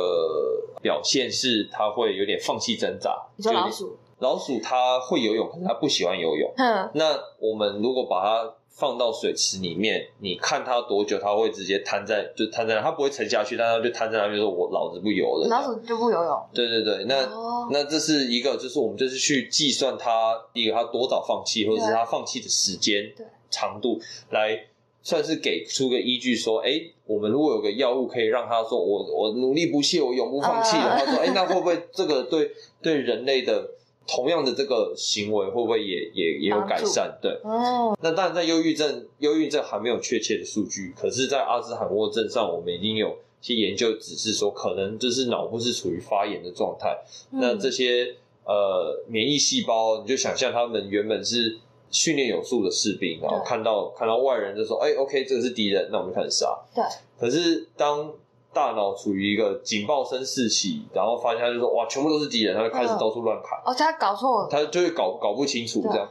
[0.82, 3.16] 表现是它会有点放弃挣扎。
[3.38, 3.98] 你说老鼠？
[4.18, 6.54] 老鼠它会游泳，可是它不喜欢游泳。
[6.58, 16.50] 嗯，那我们如果把它放到水池里面，你看它多久，它会直接瘫在，就瘫在那，它不会沉下去，但它就瘫在那边说：“我老子不游了。”老子就不游泳。
[16.54, 23.14] 对对对，那、哦、那这是一个，就是我们就是去计算它一个它多早放弃，或者是它放弃的时间
[23.50, 24.68] 长度，来
[25.02, 33.72] 算是给出个依据，说：“哎，我们如果有个药物可以让它说我我努力不懈，我永不放弃的话，说：哎，那会不会这个对对人类的？”
[34.10, 37.16] 同样的这个行为会不会也也也有改善？
[37.22, 37.96] 对，哦。
[38.02, 46.98] 那当然，在忧郁症，忧郁症还没有确切的数据，可是，在阿兹海默症上，我们已经有些研究只是说，可能就是脑部是处于发炎的状态。
[47.32, 51.58] 嗯、那这些呃免疫细胞，你就想象他们原本是
[51.92, 56.84] 训练有素的士兵，然后看到看到外人就说：“哎，OK，这个是敌人，那我们就开始杀。”对。
[57.20, 58.12] 可是当
[58.52, 63.60] 大脑处于一个警报声四起，然后发现他就说：“哇，全部都是敌人！”他就开始到处乱砍。
[63.64, 66.10] 哦，他搞错了，他就会搞搞不清楚这样。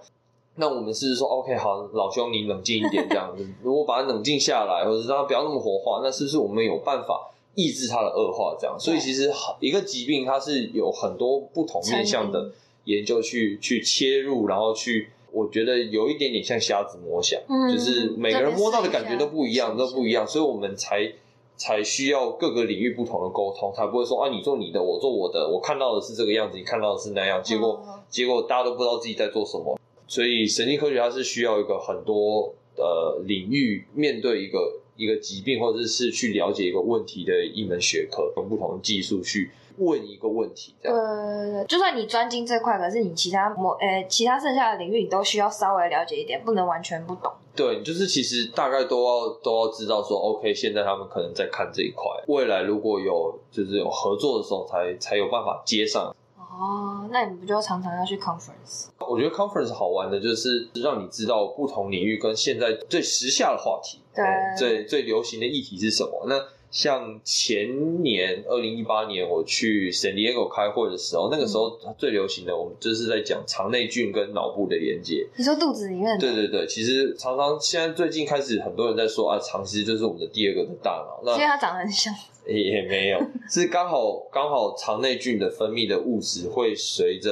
[0.55, 3.45] 那我们是说：“OK，好，老兄，你冷静一点，这样子。
[3.63, 8.57] 如果把他冷静下来，或者让他不要那么火化，那是不是我们有办法抑制他的恶化？
[8.59, 8.79] 这样。
[8.79, 12.53] 所以其实一个疾病它是有很多不同面向的
[12.85, 21.13] 研究去去切入，然后去，我觉得有一点点像瞎子摸象，嗯、就是每个人摸到的感觉都不一样，都不一样，所以我们才。
[21.59, 29.79] 才需要各个领域不同的沟通，才不会说啊，你做你的，我做我的，我看到的是这个样子，你看到的是那样，结果、嗯、结果大家都不知道自己在做什么。
[30.07, 40.99] 所以神经科学它是需要一个很多呃领域面对一个一个疾病或者是去了解一个问题的一门学科，用不同的技术去问一个问题，这样。
[40.99, 47.33] 呃，就算你专精这块，可是你其他某呃其他剩下的领域，你都需要稍微了解一点，不能完全不懂。
[47.55, 56.15] 对，就是其实大概都要都要知道说，OK，现在他们可能在看这一块，未来如果有就是有合作的时候才，才才有办法接上。
[56.37, 58.89] 哦，那你们不就常常要去 conference？
[58.99, 64.25] 我觉得 conference 好玩的就是让你知道不同领域跟现在最时下的话题，对，
[64.57, 66.27] 最最流行的议题是什么？
[66.29, 66.37] 那
[66.71, 75.27] 像前年二零一八年我去 San Diego 开会的时候，那个时候最流行的，我们就是在讲肠内菌跟脑部的连接。
[75.37, 76.19] 你说肚子里面？
[76.19, 81.21] 对对对，其实常常现在最近开始很多人在说啊，肠其实就是我们的第二个的大脑。
[81.25, 82.15] 那因为它长得很像。
[82.47, 87.31] 也没有，是刚好刚好肠内菌的分泌的物质会随着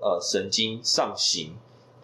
[0.00, 1.52] 呃神经上行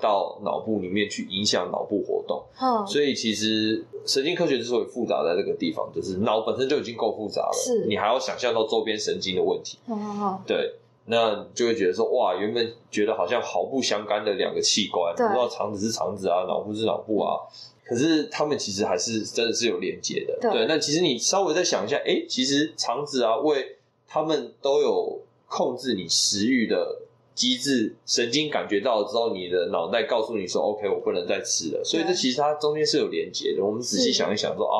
[0.01, 2.45] 到脑部里面去影响脑部活动。
[2.61, 9.79] 嗯，所以其实神经科学之所以复杂在这个地方，就是脑本身就已经够复杂了，是你还要想象到周边神经的问题。
[9.87, 10.75] 嗯嗯嗯，对，
[11.07, 17.38] 那就会觉得说哇，原本觉得好像毫不相干的两个器官，不知道肠子是肠子啊，脑部是脑部啊。
[17.87, 20.64] 可是他们其实还是真的是有连接的，对。
[20.67, 23.77] 那其实你稍微再想一下，哎，其实肠子啊、胃，
[24.09, 27.03] 他们都有控制你食欲的
[27.35, 31.83] 机制，神经感觉到了之后，你的脑袋告诉你说，OK，我不能再吃了。
[31.85, 33.64] 所以这其实它中间是有连接的。
[33.64, 34.77] 我们仔细想一想说，说啊，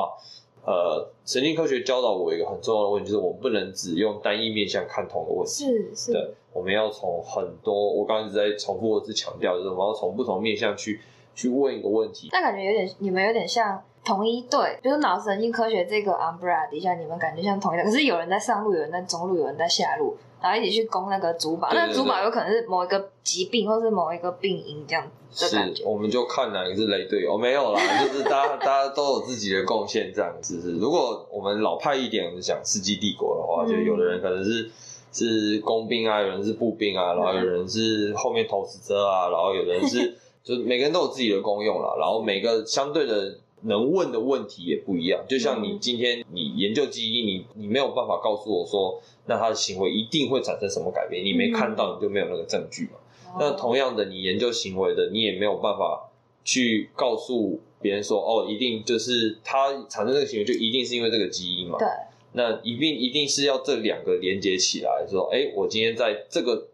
[0.65, 6.11] 呃，神经科学教导我一个很重要的问题，就是我们不能只用单一面向看同一个问题，是是。
[6.13, 11.01] 对，我们要从很多，我刚刚一直在重复我一次强调，就是我们要从不同面向去。
[11.37, 20.15] 去问一个问题，那感觉有点，你们有点像同一队，比如脑神经科学这个 umbrella 底下，你们感觉像同一队，可是有人在上路，有人在中路，有人在下路，
[20.45, 21.69] 然后一起去攻那个主堡。
[21.73, 25.81] 那主堡有可能是某一个疾病，或是某一个病因这样子的感觉。
[25.81, 30.61] 是，我们就看哪个是雷队友，没有啦， 就是大家大家都有自己的贡献这样子。
[30.61, 34.69] 是，如果我们老派一点，我们讲世纪帝国的话，就有的人可能是
[35.11, 40.15] 是工兵啊，有人是步兵啊，然后有人是后面投石车啊，然后有人是。
[40.45, 45.23] 就是每个人都有自己的功用啦，然后每个相对的能问的问题也不一样。
[45.27, 51.23] 就像你今天你研究基因，你你没有办法告诉我说，那他的行为一定会产生什么改变？
[51.23, 52.99] 你没看到，你就没有那个证据嘛。
[53.39, 56.09] 那同样的，你研究行为的，你也没有办法
[56.43, 61.77] 去告诉别人说，哦，一定就是他产生这个行为就一定是因为这个基因嘛？
[61.77, 61.87] 对。
[62.33, 66.67] 那一定一定是要这两个连接起来，说，哎，我今天在这个。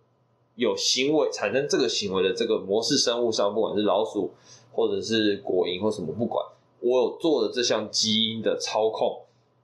[0.56, 4.30] 有行为产生这个行为的这个模式生物上，不管是老鼠
[4.72, 6.46] 或者是果蝇或什么，不管
[6.82, 9.22] 我有做的这项基因的操控，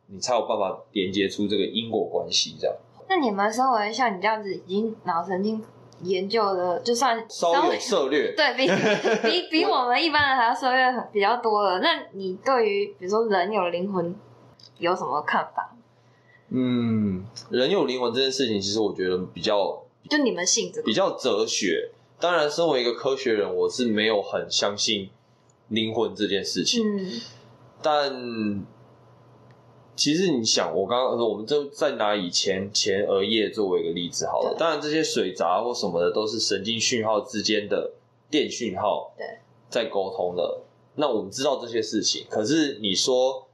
[0.08, 2.56] 你才有办法连接出这个因果关系。
[2.60, 2.76] 这样。
[3.10, 5.64] 那你们身为像你这样子已经脑神经
[6.04, 8.68] 研究的，就算稍微有涉略， 对比
[9.24, 11.80] 比 比我们一般人还要涉猎比较多了。
[11.80, 14.16] 那你对于比如说人有灵魂
[14.78, 15.76] 有什么看法？
[16.50, 19.84] 嗯，人有灵魂这件事情，其实我觉得比较。
[20.10, 25.10] 就你们性质比较哲学，当然，身为一个科学人，我是没有很相信
[25.70, 26.84] 灵魂这件事情。
[26.86, 27.22] 嗯，
[27.82, 28.66] 但
[29.96, 34.56] 其实你想，我刚刚说，我们就再拿以前前额叶作为一个例子好了。
[34.58, 37.94] 当然，这些水闸或什么的都是神经讯号之间的
[38.30, 40.62] 电讯号，对，在沟通的。
[40.96, 43.48] 那我们知道这些事情，可是你说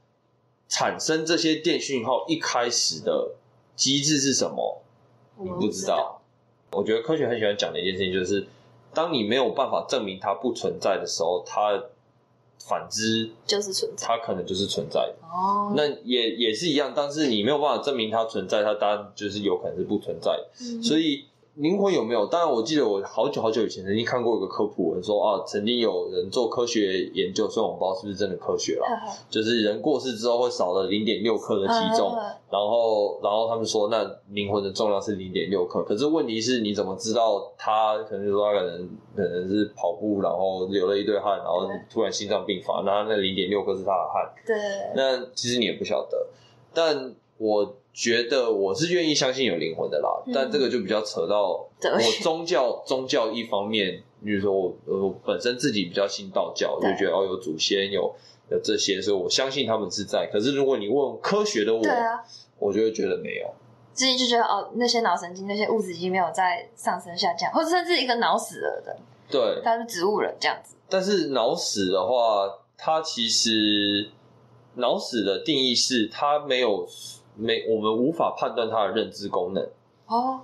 [0.68, 3.32] 产生这些电讯号一开始的
[3.74, 4.82] 机制是什么？
[5.38, 6.20] 你不知道。
[6.72, 8.46] 我觉得科学很喜欢讲的一件事情，就是
[8.92, 11.84] 当你没有办法证明它不存在的时候，它
[12.68, 15.14] 反之就是存在，它可能就是存在的。
[15.22, 20.48] 哦，那也也是一样，但是你没有办法证明它存在，它当然就是有可能是不存在的。
[20.60, 21.26] 嗯，所以。
[21.56, 22.26] 灵魂有没有？
[22.26, 28.86] 当然，我记得我好久好久以前曾经看过一个科普文说啊，曾经有人做科学研究，虽然我不知道是不是真的科学啦，
[29.30, 32.12] 就是人过世之后会少了零点六克的体重，
[32.50, 44.56] 然后然后他们说那灵魂的重量是零点六克，可是问题是你怎么知道他可能说他可能可能是跑步然后流了一堆汗，然后突然心脏病发，那那零点六克是他的汗，对，
[44.96, 46.26] 那其实你也不晓得，
[46.72, 47.76] 但我。
[47.96, 58.12] 觉得我是愿意相信有灵魂的啦，嗯、但这个就比较扯到我宗教宗教一方面，比如说我我本身自己比较信道教，就觉得哦有祖先有
[58.50, 60.28] 有这些，所以我相信他们是在。
[60.32, 62.18] 可是如果你问科学的我，啊、
[62.58, 63.48] 我就会觉得没有，
[63.92, 68.96] 自己就觉得哦那些脑神经那些物质已经没有在上升下降，或者甚至一个脑死了的，
[69.30, 70.74] 对，他是植物人这样子。
[70.88, 74.10] 但是脑死的话，它其实
[74.74, 76.84] 脑死的定义是它没有。
[77.36, 79.68] 没，我们无法判断它的认知功能
[80.06, 80.40] 哦，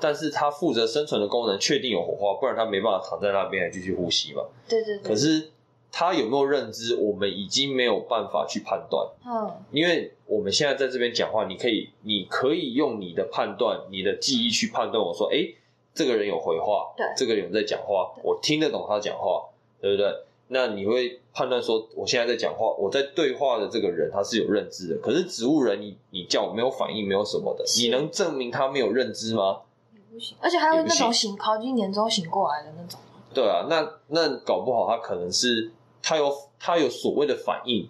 [0.00, 4.42] 但是它负责生存的功能确定有火花，不然它没办法躺在那边还继续呼吸嘛。
[4.68, 5.08] 对对对。
[5.08, 5.50] 可是
[5.90, 9.06] 他有没有认知，我们已经没有办法去判断。
[9.26, 15.04] 嗯，因为我们现在在这边讲话，你可以，你可以用你的判断、你的记忆去判断。
[15.04, 15.46] 我说，哎，
[15.94, 19.50] 这个人有回话，对，这个人在讲话，我听得懂他讲话，
[19.82, 20.10] 对不对？
[20.52, 24.98] 那你会判断说，我现在在讲话，我在对话的这个人他是有认知的。
[25.02, 29.62] 可是植物人你，你你叫我没有反应，没有什么的，你能证明他没有认知吗？
[29.94, 33.00] 也不行，而且还有那种醒靠近年之后醒过来的那种。
[33.32, 35.70] 对啊，那那搞不好他可能是
[36.02, 36.30] 他有
[36.60, 37.88] 他有所谓的反应，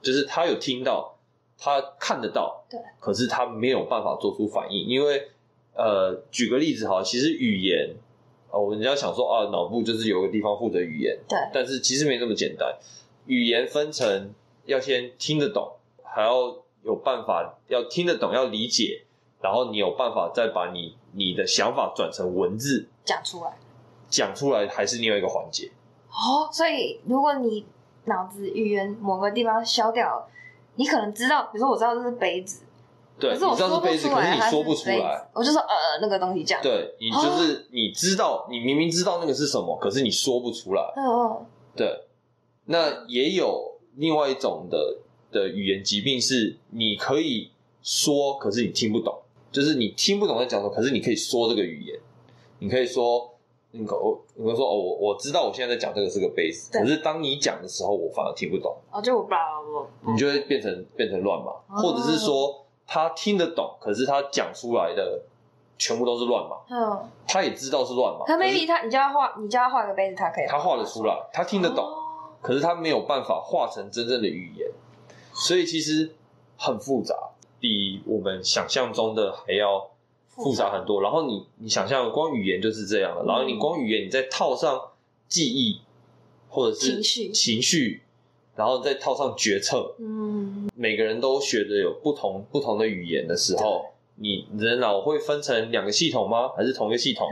[0.00, 1.16] 就是他有听到，
[1.58, 5.30] 他看得到，对，可是他没有办法做出反应，因为
[5.74, 7.96] 呃，举个例子哈，其实语言。
[8.56, 12.74] 我人家想说啊，脑部就是有个地方负责语言，对，但是其实没这么简单。
[13.26, 14.32] 语言分成
[14.66, 19.04] 要先听得懂，还要有办法要听得懂，要理解，
[19.40, 23.56] 然后你有办法再把你你的想法转成文字讲出来，
[24.08, 25.70] 讲出来还是另外一个环节。
[26.10, 27.66] 哦，所以如果你
[28.04, 30.28] 脑子语言某个地方消掉，
[30.76, 32.63] 你可能知道，比如说我知道这是杯子。
[33.18, 35.28] 对，你知道是杯子，可是你说不出来。
[35.32, 36.60] 我就说呃，那个东西这样。
[36.60, 40.82] 对，你就是你知道，你明明知道那个是什么，可是你说不出来。
[40.96, 41.46] 哦。
[41.76, 42.06] 对，
[42.64, 44.98] 那也有另外一种的
[45.30, 47.52] 的语言疾病，是你可以
[47.82, 49.16] 说，可是你听不懂，
[49.52, 51.96] 就是你听不懂在讲什么，可是你可以说这个语言。
[52.58, 53.32] 你可以说，
[53.70, 58.76] 你可我，你会说哦，我我知道我现在在讲这个是个杯子，可是当你讲的时候，我反而听不懂。
[58.90, 62.62] 哦，就我不知道，你就会变成变成乱码，或者是说。
[62.86, 65.22] 他听得懂，可是他讲出来的
[65.78, 66.56] 全部都是乱码。
[66.68, 68.24] 嗯，他也知道是乱码。
[68.24, 70.46] 可 maybe 他，你叫他画，你叫他画个杯子，他可以。
[70.46, 71.84] 他画得出来，他听得懂，
[72.40, 74.70] 可是他没有办法画成真正的语言，
[75.32, 76.14] 所以其实
[76.56, 77.16] 很复杂，
[77.58, 79.90] 比我们想象中的还要
[80.28, 81.02] 复杂很多。
[81.02, 84.90] 然后你你想象光语言就是这样的，然后你光语言，你再套上
[85.26, 85.80] 记忆
[86.48, 88.03] 或者是情绪情绪。
[88.56, 93.86] 然后再套上决策，嗯，每个人都学的有不同不同的语言的时候，
[94.16, 96.48] 你人脑会分成两个系统吗？
[96.56, 97.28] 还是同一个系统？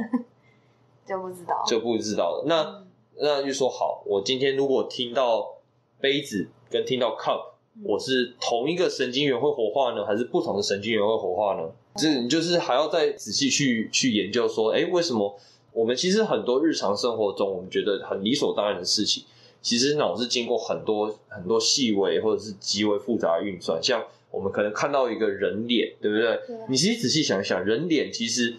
[1.06, 2.44] 就不知道，就不知道了。
[2.46, 2.86] 那、嗯、
[3.20, 5.56] 那就说好，我今天如果听到
[6.00, 11.68] 杯子跟听到 cup，、嗯、我是同一个神经元会活化呢，还是不同的神经元会活化呢？
[11.96, 15.38] 这、嗯、你就是还要再仔细去去研究说，哎，为什么
[15.72, 19.24] 我们其实很多日常生活中我们觉得很理所当然的事情。
[19.62, 26.36] 其实脑是经过很多很多细微或者是极为复杂的运算，像我们可能看到一个人脸，对不对？
[26.46, 26.56] 对。
[26.68, 28.56] 你其实仔细想一想，人脸其实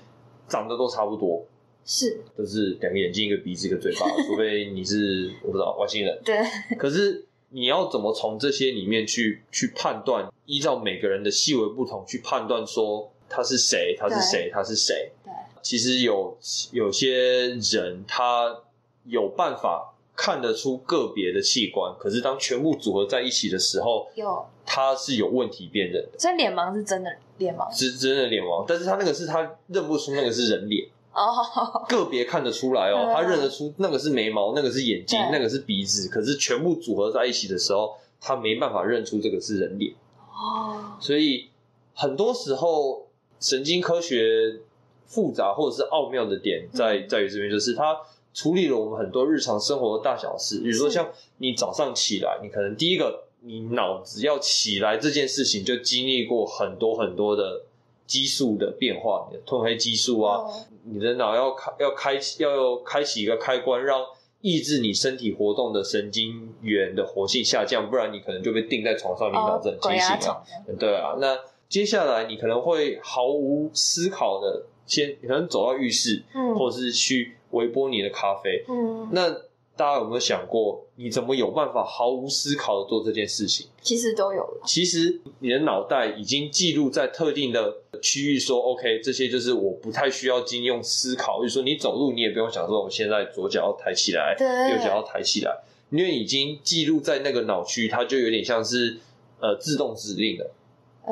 [0.47, 1.45] 长得都差不多，
[1.86, 6.18] 是，都是两个眼睛、一个鼻子、一个嘴巴， 除非你是我不知道外星人。
[6.24, 6.38] 对。
[6.78, 10.32] 可是你要怎么从这些里面去去判断？
[10.45, 15.12] 依照每个人的细微不同去判断，说他是谁，他是谁，他是谁？
[15.26, 15.34] 对。
[15.62, 16.38] 其实有
[16.72, 18.62] 有些人他
[19.04, 19.89] 有办法。
[20.16, 24.45] 看得出个别的器官，可是当全部组合在一起的时候，有。
[24.66, 26.18] 它是有问题辨认的。
[26.18, 30.88] 所以脸盲是真的脸盲，是真的脸盲，但是他那个是他认不出那个是人脸。
[31.11, 31.34] 哦，
[31.89, 39.93] 个别看得出来哦，他认得出那个是眉毛，那个是眼睛，那个是鼻子，可是全部组合在一起的时候，他没办法认出这个是人脸。
[40.32, 40.95] 哦。
[40.99, 41.49] 所以
[41.93, 43.07] 很多时候
[43.39, 44.61] 神经科学
[45.05, 47.97] 复杂或者是奥妙的点在在于这边，就是它。
[48.34, 51.08] 处理了我们很多日常生活的大小事，比如说像
[51.38, 57.62] 你早上起来，你可能第一个，你脑子要起来这件事情，就经历过很多很多的
[58.08, 60.46] 激素的变化，你的褪黑激素啊，
[60.86, 64.02] 你的脑要开要开启要开启一个开关，让
[64.42, 70.42] 抑制你身体活动的神经元的活性下降，不然你可能就被定在床上，你脑子很清醒啊。
[70.80, 71.38] 对啊，那
[71.70, 77.36] 接下来你可能会毫无思考的先，可能走到浴室，嗯，或者是去。
[77.54, 79.32] 微波你的咖啡，嗯，那
[79.76, 83.66] 大家有没有想过，你怎么有办法毫无思考的做这件事情？
[83.82, 84.62] 其实都有了。
[84.66, 91.41] 其实你的脑袋已经记录在特定的区域，说 OK，这些就是我不太需要经用思考。
[91.41, 98.99] 就是说你走路，你也不用想说，我现在左脚要抬起来，对，右脚要抬起来，因为已经记录在那个脑区，它就有点像是
[99.39, 100.51] 呃自动指令了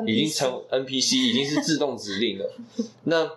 [0.06, 2.54] 已经成 NPC，已经是自动指令了。
[3.04, 3.28] 那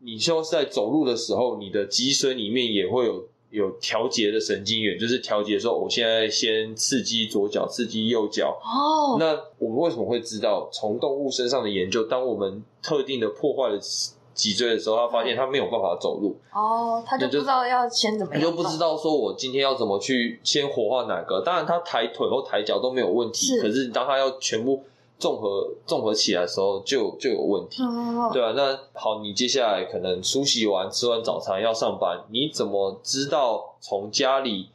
[0.00, 8.56] 你就是在走路的时候，你的脊髓里面也会有有调节的神经元，就是调节说，我现在先刺激左脚，刺激右脚。
[8.62, 10.68] 哦，那我们为什么会知道？
[10.72, 13.78] 从动物身上的研究，当我们特定的破坏了
[14.34, 16.36] 脊椎的时候，他发现他没有办法走路。
[16.54, 21.40] 哦，他就不知道要先怎么样，你就不知道说我今天要怎么去先活化哪个？
[21.40, 24.84] 当然，他抬腿或抬脚都没有问题，是，可是当他要全部。
[25.18, 34.68] 综合综合起来的时候就就有问题，哦、对啊，那好，你接下来可能梳洗完、吃完早餐要上班，你怎么知道从家里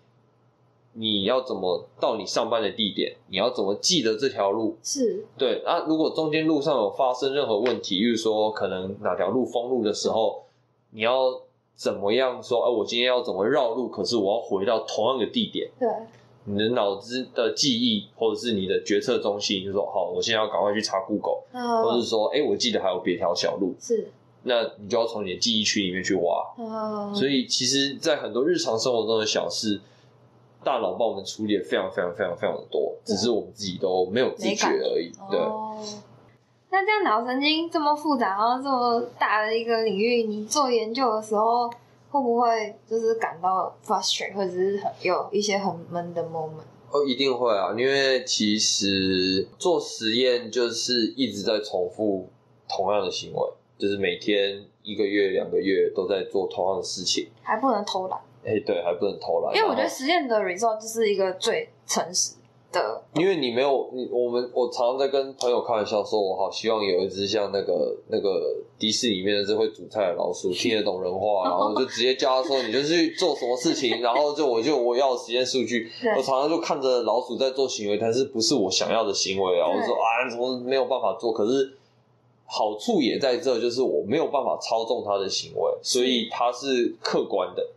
[0.96, 3.16] 你要怎么到你上班的地点？
[3.28, 4.78] 你要怎么记得这条路？
[4.84, 5.86] 是对啊。
[5.88, 10.44] 如果中间路上有发生任何问题，比如说可能哪条路封路的时候，
[10.92, 11.42] 你要
[11.76, 12.64] 怎么样说？
[12.66, 13.88] 哎、啊，我今天要怎么绕路？
[13.88, 15.72] 可是我要回到同样的地点。
[15.80, 15.90] 对，
[16.46, 23.74] 你的脑子的记忆或者是你的决策中心，就说好，我现在要赶快去查 Google，、哦、或者是说，哎，我记得还有别条小路。
[23.80, 24.10] 是，
[24.44, 26.54] 那你就要从你的记忆区里面去挖。
[26.58, 29.82] 哦、所以，其实，在很多日常生活中的小事。
[30.66, 35.12] 大脑帮我们处理的非常非常非常非常的多，只是我们自己都没有自觉而已。
[35.30, 35.38] 对。
[35.38, 35.78] 哦，
[36.70, 41.70] 那这样脑神经这么复杂，然后这么大的一个领域，你做研究的时候
[42.14, 46.62] 会不会就是感到 frustrate，或者是很有一些很闷的 moment？
[46.92, 52.30] 哦，一定会啊，因为其实做实验就是一直在重复
[52.70, 53.50] 同样的行为，
[53.80, 58.20] 就是每天一个月、两个月都在做同样的事情，还不能偷懒。
[58.46, 59.56] 哎，对，还不能偷懒。
[59.56, 62.36] 因为我觉得实验的 result 就是一个最诚实
[62.74, 63.02] 的。
[63.14, 75.90] 因为你没有你，我们我常常在跟朋友开玩笑说，我好希望有一只像那个那个迪士尼里面的这会煮菜的老鼠，听得懂人话， 然后就直接叫他说，你就去做什么事情，然后就我就我要实验数据。
[76.18, 79.70] 我常常就看着老鼠在做行为，但是不是我想要的行为啊？
[79.70, 81.32] 我说啊，怎么没有办法做？
[81.32, 81.78] 可是。
[82.46, 87.68] 好处也在这，就是我没有办法操纵他的行为，所以他是客观的。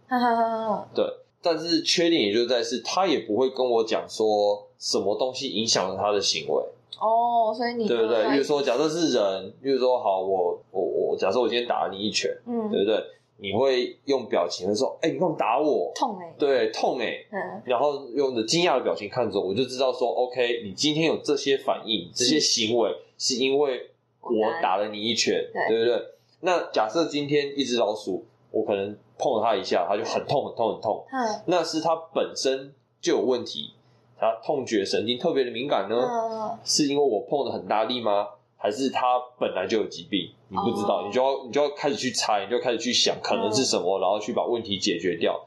[0.93, 1.03] 对，
[1.47, 6.63] 但是缺点也就在是，他也不会跟我讲说什么东西影响了他的行为。
[7.01, 8.29] 哦，所以你对不对？
[8.33, 13.01] 比如说，假设是人，比如说，好，我我我，假设我今天打了你一拳，嗯，对不对？
[13.39, 15.93] 你会用表情说：“哎、欸，你干嘛打我？
[15.95, 23.91] 痛哎、欸，对，痛哎、欸。”嗯，然后用着惊讶的表情看着我，我就知道说：“OK，你今天有这些反应，这些行为是因为。”
[24.29, 26.05] 我打了你一拳，对，对不对？
[26.41, 28.25] 那假设今天一只老鼠，
[28.57, 31.05] 我可能碰了他一下，他就很痛很痛很痛。
[31.11, 33.75] 嗯，那是他本身就有问题，
[34.19, 35.97] 他痛觉神经特别的敏感呢？
[35.97, 38.29] 嗯，是因为我碰的很大力吗？
[38.57, 40.31] 还是他本来就有疾病？
[40.49, 45.39] 你不知道，嗯，你就要你就要开始去猜，你就开始去想可能是什么，嗯，然后去把问题解决掉。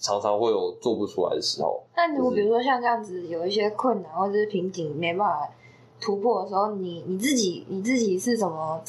[0.00, 1.82] 常常会有做不出来的时候。
[1.96, 5.50] 那如果比如说像这样子有一些困难或者是瓶颈，没办法。
[6.00, 8.80] 突破的时候，你你自己你自己是怎么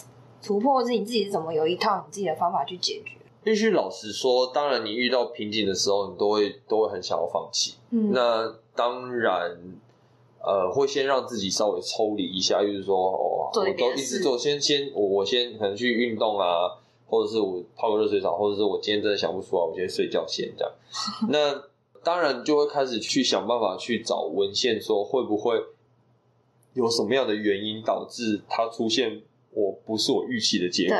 [0.43, 3.13] 突破，或者你自己是怎么有一套你自己的方法去解决？
[3.49, 7.77] 必须老实说，当然你遇到瓶颈的时候，你都会都会很想要放弃。
[7.89, 9.57] 嗯，那当然，
[10.39, 16.77] 呃，会先让自己稍微抽离一下，就是说，哦，我都一直做，先先我我先可能去运动啊，
[17.07, 20.71] 或者是我泡个热水澡，或者是我今天真的想不出来，我先睡觉先这样。
[21.29, 21.63] 那
[22.03, 25.59] 当然就会开始去想办法去找文献，说会不会。
[26.75, 30.97] 有什么样的原因导致它出现我不是我预期的结果？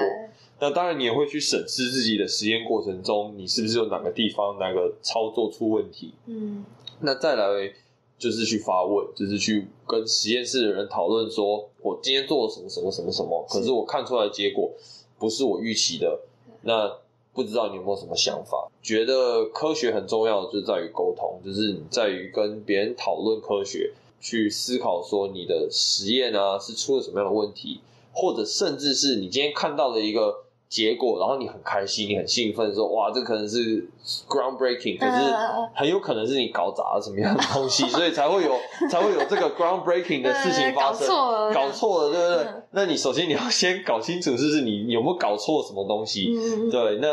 [0.60, 6.14] 那当然，你也会去审视自己的实验过程中，你是不是有哪个地方哪个操作出问题？
[6.26, 6.64] 嗯，
[7.00, 7.74] 那再来
[8.18, 14.72] 就是去发问，就是去跟实验室的人讨论，说我今天做了什么什么什么什么，可是我看出来的结果
[15.18, 16.20] 不是我预期的。
[16.64, 16.92] 那
[17.34, 18.70] 不知道你有没有什么想法？
[18.82, 23.94] 觉得科学很重要，就在于沟通，就是你在于跟别人讨论科学。
[24.22, 27.80] 去思考说你的实验啊是出了什么样的问题，
[28.12, 33.90] 或者甚至是你今天看到的一个结果，然后你很开心，你很兴奋，说哇，这可能是
[34.28, 35.34] groundbreaking，可是
[35.74, 38.52] 很有可能是你搞砸了什么样的东西， 所以才会有
[38.90, 42.54] 才会有这个 groundbreaking 的事情发生，搞错了，搞错了，对不对？
[42.72, 46.34] 那你首先你要先搞清楚，就是你有没有搞错什么东西？
[46.70, 47.08] 对，那。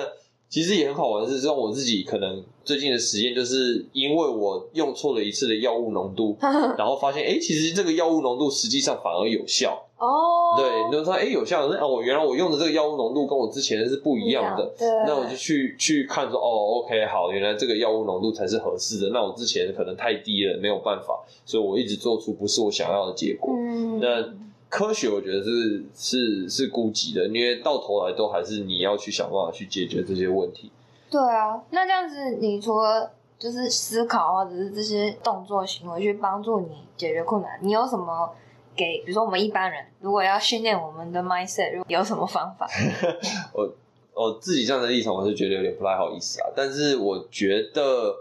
[0.48, 6.38] 其实也很好玩的是，像我自己可能最近的实验，就是因为我用错了一次的药物浓度，
[6.78, 9.85] 然后发现，哎，其实这个药物浓度实际上反而有效。
[9.98, 14.64] 哦，对，你就说，哎，有效，那我原来我用的这个药物浓度跟我之前的是不一样的。
[14.78, 14.88] 对。
[15.06, 19.10] 那我就去去看说，哦，OK，好，原来这个药物浓度才是合适的。
[19.10, 23.54] 那我之前可能太低了，没有办法，所以我一直做出不是我想要的结果。
[23.56, 24.00] 嗯。
[24.00, 24.46] 那。
[24.68, 30.72] 科学我觉得是是是孤寂的，因为到头来都还是你要去想办法去解决这些问题。
[31.08, 36.66] 对啊，那这样子，你除了就是思考或者是这些动作行为去帮助你
[36.96, 38.28] 解决困难，你有什么
[38.76, 38.98] 给？
[38.98, 42.68] 比如说我们一般人如果要训练我们的 mindset，有什么方法？
[43.54, 43.74] 我
[44.14, 46.48] 我自己这样的立场，我是觉得有点不太好意思啊。
[46.54, 48.14] 但是我觉得。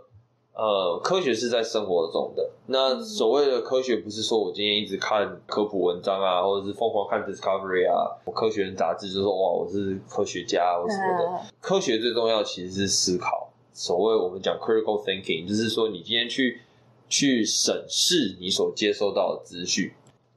[0.58, 2.50] 呃，科学是在生活中的。
[2.68, 11.46] 那所谓的科学，不是说我今天一直看科普文章啊，或者是疯狂看 Discovery 啊，我科学人杂志就说哇，我是科学家或什么的。
[11.60, 13.52] 科学最重要其实是思考。
[13.74, 16.62] 所谓我们讲 critical thinking，就是说你今天去
[17.10, 19.92] 去审视你所接收到的资讯，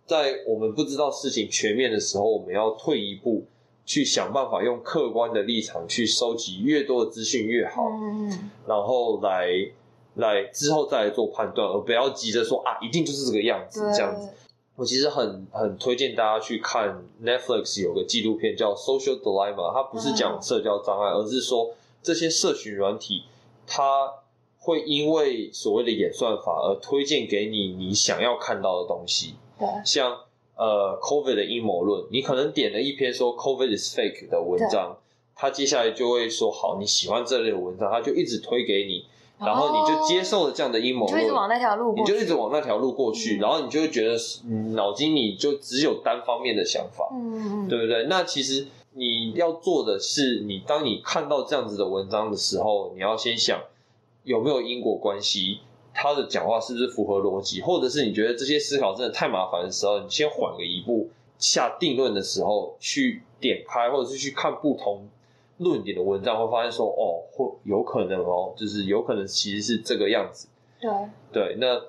[0.09, 3.45] 在我们不知道事情全面的时候，我们要退一步，
[3.87, 9.71] 去想办法用客观的立场去收集越多的资讯越好，嗯然后来。
[10.15, 14.29] 来之后再来做判断，而不要急着说啊，一定就是这个样子这样子。
[14.75, 23.23] 我其实很很推荐大家去看 Netflix 有个纪录片叫《Social Dilemma》，它不是讲社交障碍，而是说这些社群软体
[23.65, 24.13] 它
[24.59, 29.35] 会因为所谓的演算法而推荐给你你想要看到的东西。
[29.59, 30.17] 对，像
[30.57, 34.97] 呃 COVID 的阴谋论，你可能点了一篇说 COVID is fake 的文章，
[35.35, 39.05] 他接下来就会说好，你喜欢这类的文章，他就一直推给你。
[39.41, 44.19] 然后你就接受了这样的阴谋论，就一直往那条路，你就一直往那条路过去，然后你就会觉得
[44.75, 48.07] 脑筋里就只有单方面的想法，嗯，对不对？
[48.07, 53.61] 那其实你要做的是，你当你看到这样子的文章的时候，你要先想
[54.25, 55.61] 有没有因果关系，
[56.01, 65.09] 他的讲话是不是符合逻辑，或者是你觉得这些思考真的太麻烦的时候，你先缓个一步，下定论的时候去点开，或者是去看不同。
[65.57, 70.46] 论点的文章会发现说，哦，或有可能哦，就是有可能其实是这个样子。
[70.80, 70.90] 对
[71.32, 71.82] 对，那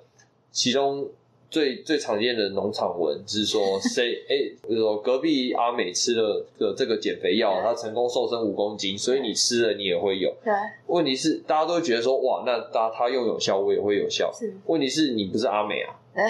[0.51, 1.07] 其中
[1.49, 4.35] 最最常见的农场文就是说， 谁哎，
[4.67, 10.33] 比如说隔壁阿美吃了个这个减肥药，他成功瘦身五公斤，所以你吃了你也会有。
[10.43, 10.53] 对，
[10.87, 14.31] 问题是大家都会觉得说，哇，那他他用有效，我也会有效。
[14.33, 15.95] 是，问题是你不是阿美啊。
[16.13, 16.23] 对，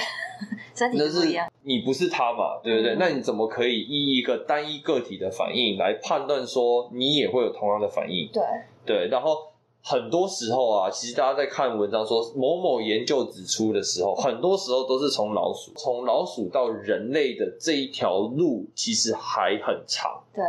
[0.75, 1.49] 身体不一样。
[1.63, 2.93] 你不是他嘛，对不对？
[2.93, 8.29] 嗯、那你怎么可以依一个单一个体的反应来判断说你也会有同样的反应？
[8.31, 8.43] 对
[8.85, 9.07] 对。
[9.09, 9.37] 然后
[9.83, 20.21] 很多时候啊，其实大家在看文章说某某研究指出的时候，很多时候都是从老鼠，从老鼠到人类的这一条路其实还很长。
[20.33, 20.43] 对，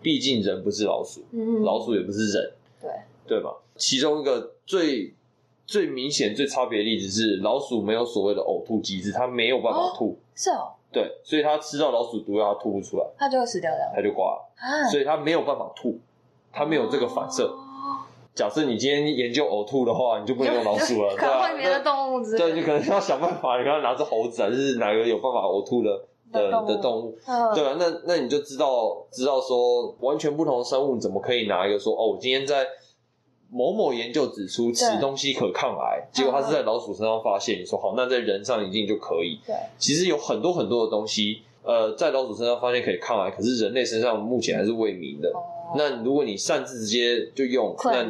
[0.00, 2.90] 毕竟人不是老鼠，嗯，老鼠也不是人，对
[3.26, 3.54] 对吧？
[3.76, 5.14] 其中一个最。
[5.66, 10.10] 最明显、最差别的例子是，老鼠没有所谓的呕吐机制，它没有办法吐。
[10.10, 10.68] 哦，是哦。
[10.92, 14.52] 对，所以它吃到老鼠毒药，它吐不出来，它就会死掉的，它就挂了。
[14.56, 15.98] 啊，所以它没有办法吐，
[16.52, 17.44] 它没有这个反射。
[17.44, 17.63] 哦，
[18.34, 21.52] 假设你今天研究呕吐的话，你就不能用老鼠了， 对吧？
[21.56, 25.90] 别的动物之类的，对，你可能要想办法，你刚刚拿着猴子还是哪个有办法呕吐的
[26.32, 27.16] 的的动物，
[27.54, 27.76] 对吧？
[27.78, 32.66] 那那你就知道，知道说完全不同的生物，你怎么可以拿一个说哦，我今天在。
[33.56, 37.60] 某某研究指出，吃东西可抗癌，结果他是在老鼠身上发现。
[37.60, 39.38] 你说好，那在人上一定就可以。
[39.46, 45.32] 对，其实有很多很多的东西，呃，在老鼠身上发现可以抗癌，可是人类身上目前还是未明的。
[45.76, 48.02] 那如果你擅自直接就用，那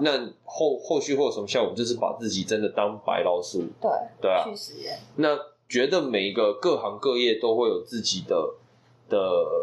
[0.00, 1.74] 那后后续会有什么效果？
[1.74, 3.64] 就是把自己真的当白老鼠。
[3.80, 3.90] 对
[4.20, 4.96] 对啊，去实验。
[5.16, 5.36] 那
[5.68, 8.54] 觉得每一个各行各业都会有自己的
[9.08, 9.18] 的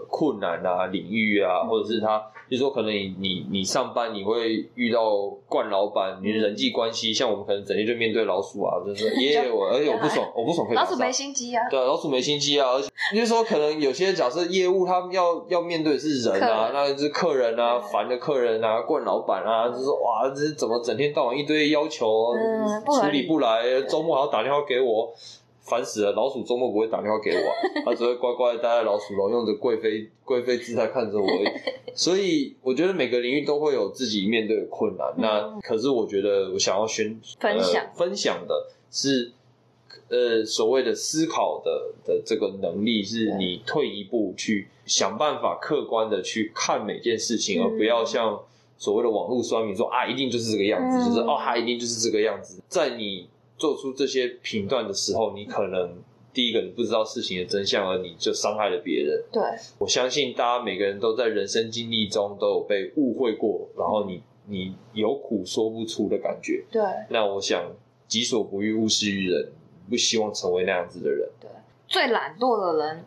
[0.09, 2.21] 困难啊，领域啊，或者是他。
[2.47, 10.75] 就是说，可能你你你上班你会遇到惯老板，你的人际关系，像我们可能整天就面对老鼠啊，就是 耶我，而且我不爽， 我不爽可以。
[10.75, 11.67] 老鼠没心机啊。
[11.71, 22.31] 对，老鼠没心机啊，而且就是说，可能有些假设业务他们要要面对的是人啊，那就是客人啊，烦的客人啊，惯老板啊，就是说哇，这是怎么整天到晚一堆要求，
[22.85, 25.11] 处理不来，周末还要打电话给我。
[25.65, 26.11] 烦死了！
[26.11, 27.51] 老鼠周末不会打电话给我，
[27.83, 31.27] 它只会乖乖待在老鼠笼，用着贵妃贵妃姿态看着我。
[31.95, 35.07] 所以我觉得每个领域都会有自己面对的困难。
[35.17, 39.31] 嗯、那可是我觉得我想要宣分享、呃、分享的是，
[40.09, 48.39] 呃，所谓的思考的的这个能力，是你退一步去想办法客观的去看每件事情，嗯、而不要像
[48.77, 53.27] 所谓的网络酸民说啊，一定就是这个样子，嗯、就是哦，他一定就是这个样子，在你。
[53.57, 55.97] 做出这些评断的时候，你可能
[56.33, 59.23] 第一个你不知道事情的真相，而你就伤害了别人。
[59.31, 59.41] 对，
[59.77, 66.65] 我相信大家每个人都在人生经历中都有被误会过，然后你你有苦说不出的感觉。
[66.69, 67.71] 对，那我想
[68.07, 69.51] 己所不欲，勿施于人，
[69.89, 71.29] 不希望成为那样子的人。
[71.39, 71.49] 对，
[71.87, 73.05] 最懒惰的人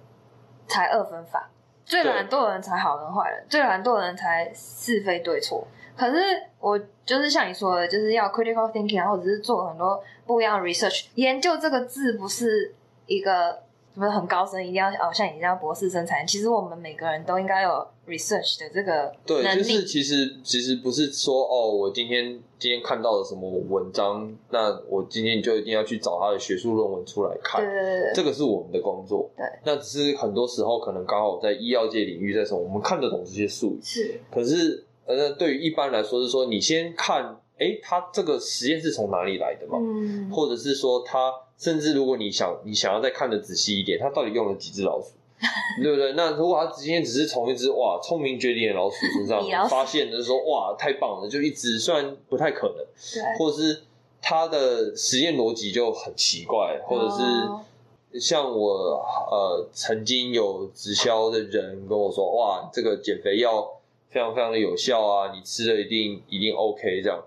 [0.66, 1.50] 才二分法，
[1.84, 5.66] 最懒惰的人才好人坏人，最懒惰的人才是非对错。
[5.96, 6.16] 可是
[6.60, 11.06] 我就是像你说的，就是要 critical thinking，然后只是做很多不一样的 research。
[11.14, 12.74] 研究这个字不是
[13.06, 13.58] 一个
[13.94, 16.24] 不是很高深，一定要哦，像你这样博士生才。
[16.26, 17.70] 其实我们每个人都应该有
[18.06, 19.12] research 的这个
[19.42, 19.62] 能力。
[19.62, 27.60] 对，就是其实其实不是说哦，我今天今天看到了什么文章，那我今天就一定要去找他的学术论文出来看。
[27.60, 29.28] 对对对对，这个是我们的工作。
[29.36, 33.80] 对，那只是很多时候可能刚好在医药界领域，在什么我们看得懂这些术语。
[33.82, 34.84] 是，可是。
[35.08, 39.78] 呃对于一般来说是说，你先看，诶，他这个实验是从哪里来的嘛？
[39.80, 45.08] 嗯，或者是说，他甚至如果你想你想要再看得仔细一点，他到底用了几只老鼠，
[45.82, 46.12] 对不对？
[46.12, 52.76] 那如果他今天只是从一只哇聪明绝顶的老鼠身上 发现的，就说哇太棒了，就一只，虽然不太可能，
[53.14, 53.82] 对，或者是
[54.22, 63.74] 他的实验逻辑就很奇怪，或者是像我呃曾经有直销的人跟我说，哇这个减肥药。
[64.10, 65.32] 非常非常的有效啊！
[65.34, 67.22] 你吃了一定一定 OK 这样。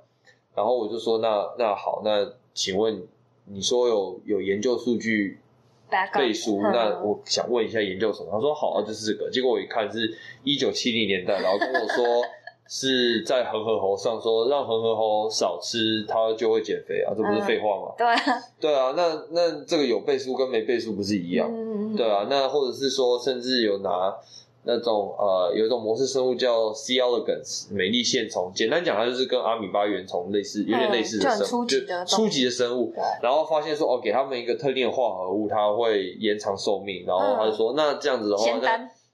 [0.55, 3.03] 然后我就说那那好，那请问
[3.45, 5.39] 你说有有研究数据
[6.13, 8.29] 背书，那我想问一下研究什么？
[8.31, 9.29] 他说好啊，就是这个。
[9.29, 12.03] 结果我一看是一九七零年代，然后跟我说。
[12.73, 17.93] 是在恒河猴上说，让恒河猴少吃，它就会减肥啊，这不是废话吗？
[17.97, 21.49] 嗯、对啊，对啊，那那这个有背书跟没背书不是一样？
[21.51, 24.15] 嗯、对啊，那或者是说，甚至有拿
[24.63, 26.95] 那种呃，有一种模式生物叫 C.
[26.95, 32.93] elegans 美丽线虫，简单讲，它就是跟阿米巴原虫类似，有点类似的生物，嗯、就初级的初级的生物。
[33.21, 37.05] 然后发现说，哦，给他们一个特定的化合物，它会延长寿命。
[37.07, 38.45] 然后他就说，嗯、那这样子的话，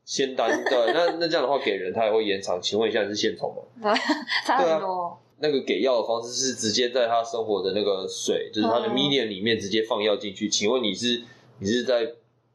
[0.04, 2.62] 仙丹对，那 那这样的话给人他也会延长。
[2.62, 3.94] 请问一下是线虫吗？
[4.46, 5.04] 差很多。
[5.04, 10.48] 啊、那个给药的方式是直接在他生活的那个水，就是他的 medium 里面直接放药进去。
[10.48, 11.22] 嗯、请问你是
[11.60, 12.10] 你是在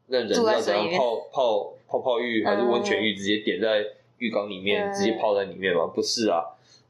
[0.07, 3.13] 那人要怎样泡泡泡泡浴还是温泉浴？
[3.13, 3.85] 直接点在
[4.17, 5.85] 浴缸里面，嗯、直接泡在里面吗？
[5.93, 6.43] 不是啊，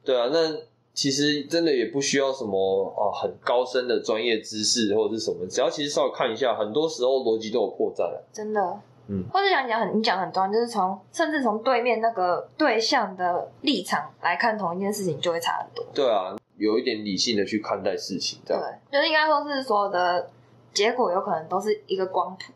[0.06, 0.30] 对啊。
[0.32, 0.56] 那
[0.94, 2.58] 其实真的也不需要什么
[2.96, 8.24] 哦、啊、很高深的专业知识或者是什么，只要其实稍微看一下，很多时候逻辑都有破绽了。
[8.32, 8.80] 真的。
[9.10, 15.86] 嗯，或者讲讲很，你讲很多，就是从甚至从对面那个对象的立场来看同一件事情，就会差很多。
[15.94, 18.64] 对啊，有一点理性的去看待事情，这样。
[18.64, 20.30] 对，就是应该说是所有的
[20.74, 22.54] 结果有可能都是一个光谱，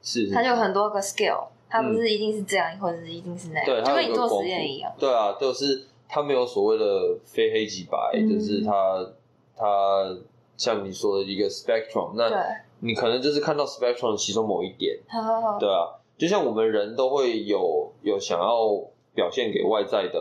[0.00, 4.92] 是，是，它就有很多个 scale，它不是一定是这样，嗯、或者是一定是那样，对，就跟你做实验一样。
[4.98, 9.06] 对啊，就是它没有所谓的非黑即白，嗯、就是它
[9.56, 10.16] 它
[10.56, 12.30] 像你说的一个 spectrum，那。
[12.82, 14.98] 你可能就是看到 spectrum 其中某一点，
[15.58, 18.70] 对啊，就像我们人都会有有想要
[19.14, 20.18] 表现给外在的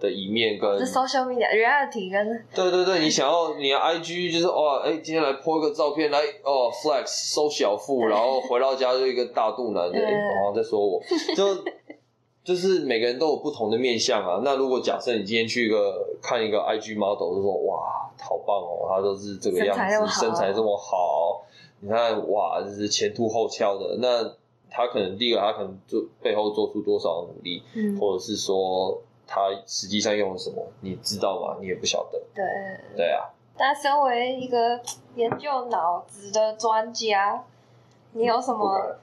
[0.00, 11.00] 的一面，跟 social media reality 跟对对对，你想要你的 IG 就是哦，哎，今天来 po 一个照片来哦 flex 收小腹，然后回到家就一个大肚腩，对，然后再说我
[11.36, 11.64] 就
[12.42, 14.40] 就是每个人都有不同的面相啊。
[14.42, 19.76] 那如果假设你今天去一个看一个 IG model，就说哇，好棒哦，他都是这个样
[20.06, 21.44] 子，身材这么好。
[21.82, 23.96] 你看，哇，就是前凸后翘的。
[24.00, 24.22] 那
[24.70, 29.00] 他可能第一个，他可能做背后做出多少努力，嗯，或者是说
[29.32, 31.56] 他实际上用了什么，你知道吗？
[31.60, 32.20] 你也不晓得。
[32.34, 32.44] 对，
[32.96, 33.30] 对啊。
[33.56, 34.80] 但身为一个
[35.14, 37.44] 研究脑子的专家，
[38.12, 38.96] 你有什么？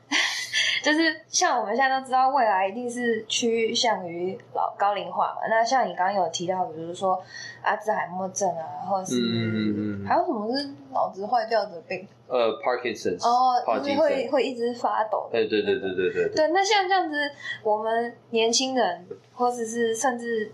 [0.87, 5.41] 就是像我们现在都知道，未来一定是趋向于老高龄化嘛。
[5.49, 7.21] 那像你刚刚有提到，比如说
[7.61, 12.07] 阿兹海默症啊，或者是嗯，还有什么是脑子坏掉的病？
[12.29, 15.27] 呃，Parkinson's 哦，就是会会一直发抖。
[15.29, 16.29] 对对对对对对。
[16.33, 17.31] 对，那像这样子，
[17.63, 20.53] 我们年轻人，或者是甚至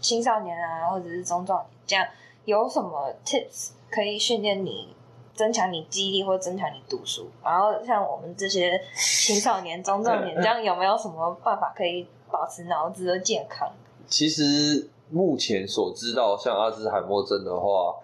[0.00, 2.04] 青少年啊，或者是中壮年，这样
[2.46, 4.96] 有什么 tips 可以训练你？
[5.34, 13.70] 增强你记忆力或增强你读书，然后像我们这些青少年、中壮年， 这样有没有什么办法可以保持脑子的健康？
[14.06, 17.96] 其实目前所知道，像阿兹海默症的话，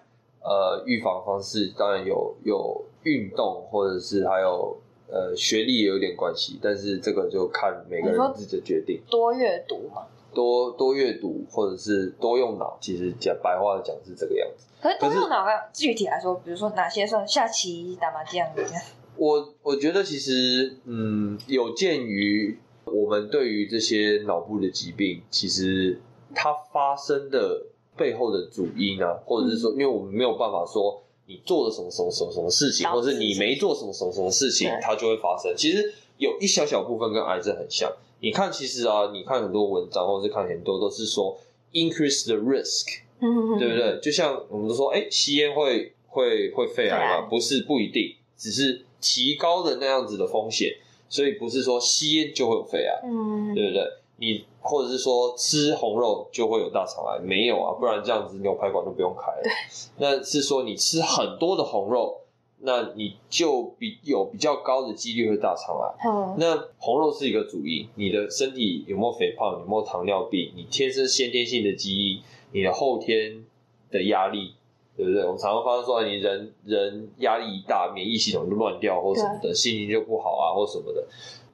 [0.43, 4.77] 呃，预防方式当然有有运动，或者是还有
[5.11, 9.03] 呃学历也有点关系，但是这个就看每个人自己的决定。
[9.11, 10.07] 多阅读嘛，
[10.39, 14.69] 多多阅读或者是多用脑，其实讲白话讲是这个样子。
[14.81, 18.81] 可是多用脑，具体来说，比如说哪些算下棋、打麻将这样？
[19.19, 26.01] 我我觉得其实，嗯，有鉴于我们对于这些脑部的疾病，其实
[26.37, 27.67] 它发生的
[27.97, 35.53] 背后的主因啊，或者是说，因为我们没有办法说你做了什么什么什么什么事情，或者是你没做什么什么什么事情，它就会发生。
[35.57, 37.93] 其实有一小小部分跟癌症很像。
[38.21, 41.39] 你看，其实啊，你看很多文章，或者是看很多都是说
[41.73, 43.03] increase the risk。
[43.21, 43.99] 对不对？
[44.01, 47.27] 就像我们都说，哎，吸烟会会会肺癌吗？
[47.29, 50.77] 不是，不一定，只是提高的那样子的风险，
[51.09, 53.83] 所以不是说吸烟就会有肺癌，嗯，对不对？
[54.19, 57.19] 你或者是说吃红肉就会有大肠癌？
[57.19, 59.43] 没有啊，不然这样子牛排馆都不用开了。
[59.43, 59.51] 对，
[59.97, 62.21] 那是说你吃很多的红肉，
[62.61, 66.09] 那你就比有比较高的几率会大肠癌。
[66.09, 72.21] 嗯，那红肉是一个主因，你的身体有没有肥胖，有没有糖尿病，你天生先天性的基因。
[72.51, 73.45] 你的后天
[73.91, 74.55] 的压力，
[74.97, 75.23] 对不对？
[75.23, 81.07] 我们常常发现说，你人人压力一大，免疫系统就乱掉，或什么的，心情就不好啊，或什么的，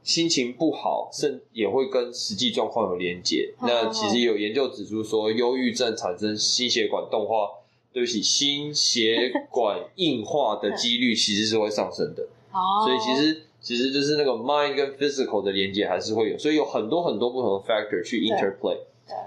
[0.05, 3.53] 心情不好，甚也会跟实际状况有连结。
[3.61, 7.49] 嗯、那其实有研究指出说，忧郁症产生心血管动化，
[7.95, 12.25] 对不起，心血管硬化的几率其实是会上升的。
[12.53, 18.79] 哦，所以其实其实就是那个 mind 跟 physical 的连接还是会有，所以有很多很多不同的 factor 去 interplay。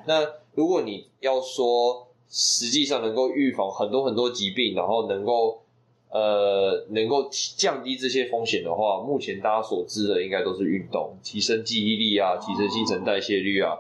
[0.06, 5.62] 那如果你要说实际上能够预防很多很多疾病，然后能够
[6.10, 13.78] 呃能够降低这些风险的话，目前大家所知的应该都是运动，提升记忆力啊，提升新陈代谢率啊，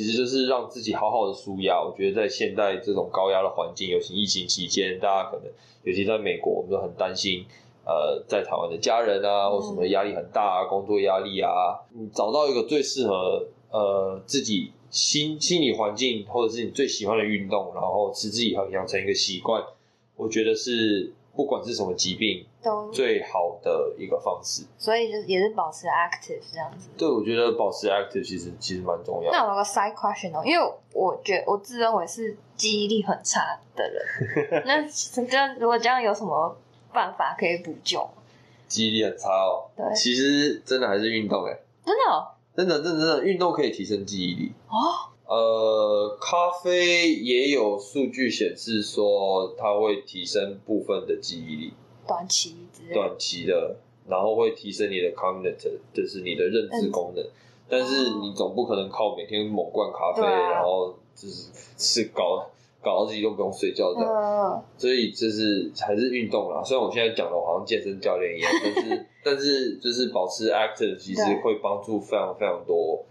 [0.00, 1.78] 其实就是让自己好好的舒压。
[1.78, 5.46] 我觉得在现在这种高压的环境，尤其疫情期间，大家可能
[5.84, 7.44] 尤其在美国，我们都很担心。
[7.84, 19.62] 呃，在台湾的家人啊，或什么压力很大啊，工作压力啊，你找到一个最适合呃自己心心理环境，或者是你最喜欢的运动，然后持之以恒养成一个习惯，
[20.16, 24.64] 我觉得是不管是什么疾病都最好的一个方式。
[24.78, 26.88] 所以就是也是保持 active 这样子。
[26.96, 29.30] 对，我觉得保持 active 其实其实蛮重要。
[29.30, 34.86] 那我有个 side question 哦，因为我觉得我自认为是记忆力很差的人， 那
[35.26, 36.56] 这样如果这样有什么？
[36.92, 38.04] 办法可以补救，
[38.66, 39.70] 记忆力很差哦。
[39.76, 41.56] 对，其实真的还是运动哎，
[41.86, 42.26] 真的、哦，
[42.56, 45.09] 真的，真的，真的，运动可以提升记忆力哦。
[45.30, 51.72] 呃，咖啡也有数据显示说，它会提升部分的记忆力，
[52.06, 53.76] 短期之，短期的，
[54.08, 57.24] 然后会提升你的 cognitive，就是你的认知功能。
[57.24, 57.30] 嗯、
[57.68, 62.44] 但是你总不可能靠每天猛灌咖啡，啊、然后就是是搞。
[62.82, 66.64] 搞到自己都不用睡觉这样，嗯、所以就是还是运动啦。
[66.64, 73.04] 虽然我现在讲的我好像健身教练一样，但是 但是就是保持 active，其实会帮助非常非常多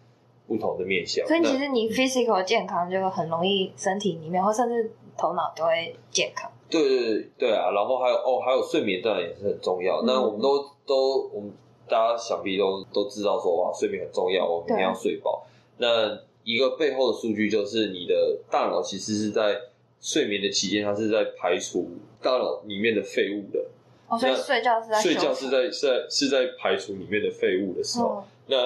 [0.50, 1.26] 不同的面向。
[1.26, 6.52] 所以其实你 physical 健康就很容易身体里面或甚至头脑都会健康。
[6.70, 10.02] 对对对对啊，然后还有哦还有睡眠当然也是很重要。
[10.02, 11.54] 嗯、那我们都都我们
[11.88, 15.46] 大家想必都都知道说哇睡眠很重要，我们一定要睡饱。
[15.78, 19.56] 那一个背后的数据就是，你的大脑其实是在
[20.02, 21.88] 睡眠的期间，它是在排除
[22.22, 23.64] 大脑里面的废物的。
[24.08, 28.58] 哦，所以睡觉是在睡觉是在是在是在排除里面的废物的时候，嗯、那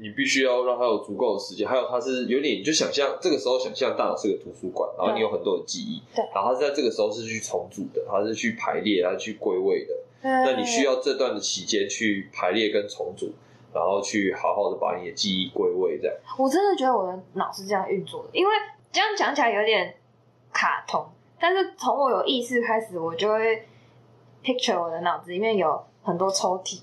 [0.00, 1.68] 你必须要让他有足够的时间。
[1.68, 9.94] 还有，他是有点，你就想象这个时候想象大脑是个图书馆，然后你有很多的记忆，对，然后他是在这个时候是去重组的，他是去排列，他是去归位的。
[10.22, 13.32] 对那你需要这段的期间去排列跟重组。
[13.72, 16.16] 然后去好好的把你的记忆归位，这样。
[16.36, 18.52] 我真的觉得我的脑是这样运作的，因为
[18.90, 19.94] 这样讲起来有点
[20.52, 21.06] 卡通，
[21.38, 23.62] 但是从我有意识开始，我就会
[24.42, 26.80] picture 我的脑子里面有很多抽屉，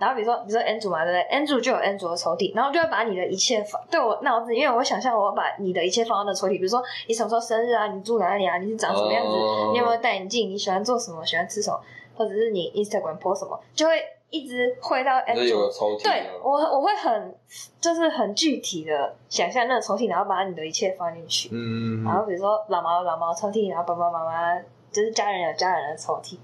[0.00, 11.78] 然后比如说，比如说 Andrew 嘛，对不对？Andrew 就有 Andrew 的抽屉，然后就会把你的一切放对我脑子，因为我会想象我要把你的一切放到那抽屉，比如说你什么时候生日啊，你住哪里啊，你是长什么样子，uh、你有没有戴眼镜，你喜欢做什么，喜欢吃什么，
[12.16, 14.02] 或者是你 Instagram post 什么，就会。
[14.32, 17.34] 一直回到 Andrew，对我我会很
[17.80, 21.48] 就是很具体的想象那个抽屉，然后把你的一切放进去。
[21.50, 24.56] 嗯，然后比如说老毛老毛抽屉，然后爸爸妈妈
[24.92, 26.38] 就是家人有家人的抽屉。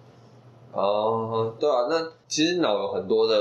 [0.76, 3.34] 哦，对啊，那其实脑有很多的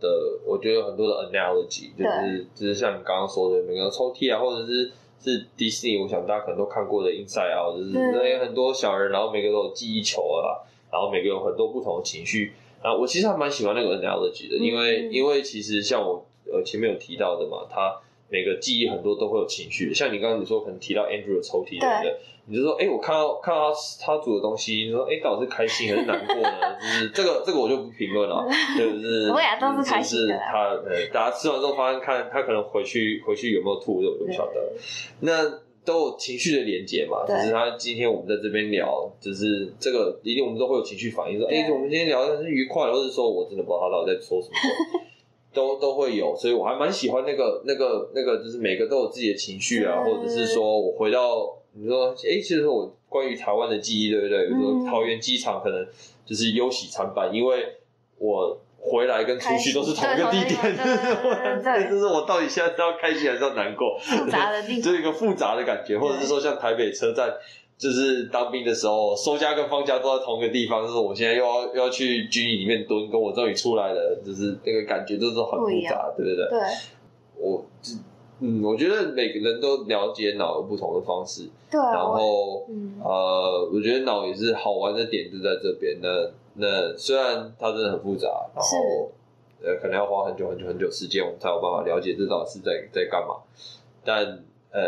[0.00, 0.08] 的，
[0.44, 4.90] 我觉得有很多的 analogy，就是就是像你刚刚说的每个抽屉啊，或者是
[5.22, 12.52] 是迪士尼，我想大家可能都看过的 Inside Out，就是那有很多小人，然后每个都有记忆球啊，然后每个有很多不同的情绪。
[12.82, 17.94] 啊，我其实还蛮喜欢那个 analogy 的，因为、嗯、因为其实像我呃前面有提到的嘛，他
[18.30, 22.16] 每个记忆很多都会有情绪，像你刚刚你说可能提到 Andrew 的抽屉，对不对？
[22.50, 26.58] 你就说，哎、欸，我看到看到他他煮的东西，你说，哎、欸，到底是开心还是难过呢？
[26.82, 28.44] 就是这个这个我就不评论了，
[28.76, 30.36] 就是 我俩都是开心的。
[30.36, 34.72] 他呃，大家吃完之后发现看他可能回去回去有没有吐，我就不晓得。
[35.20, 35.48] 那
[35.84, 45.00] 都有情绪的连接嘛，对就是他今天我们在这边聊，就是这个一定我们都会有情绪反应，说哎、欸，我们今天聊的是愉快，或者说我真的不知道他到底在说什么，
[45.54, 54.46] 都都会有，所以我还蛮喜欢那个那个那个，就是每个都有自己的情绪啊，或者是说我回到你说哎、欸，其实我关于台湾的记忆，对不对？
[54.48, 55.86] 比如说桃园机场可能
[56.24, 57.76] 就是忧喜参半，因为
[58.18, 58.60] 我。
[58.82, 60.58] 回来跟出去都是同一个地点，
[61.62, 63.98] 对，就是我到底现在是要开心还是要难过？
[64.00, 67.30] 复杂的地方，就是一个复杂的感觉，或者是说像台北车站，
[67.76, 76.48] 就是当兵的时候，收家跟放假都在同一个地方，就是我现在又要又要去军营里面蹲，跟我终于出来了，就是那个感觉就是很复杂，对不对？
[76.48, 76.60] 对，
[77.36, 77.66] 我
[78.40, 82.66] 嗯，我觉得每个人都了解脑有不同的方式，对，然后
[83.02, 86.08] 呃，我觉得脑也是好玩的点就在这边那。
[86.54, 89.10] 那虽然它真的很复杂，然后
[89.62, 93.36] 呃可能要花很久很久很久时间，我们才有办法了解这到底是在在干嘛。
[94.04, 94.26] 但
[94.72, 94.80] 呃，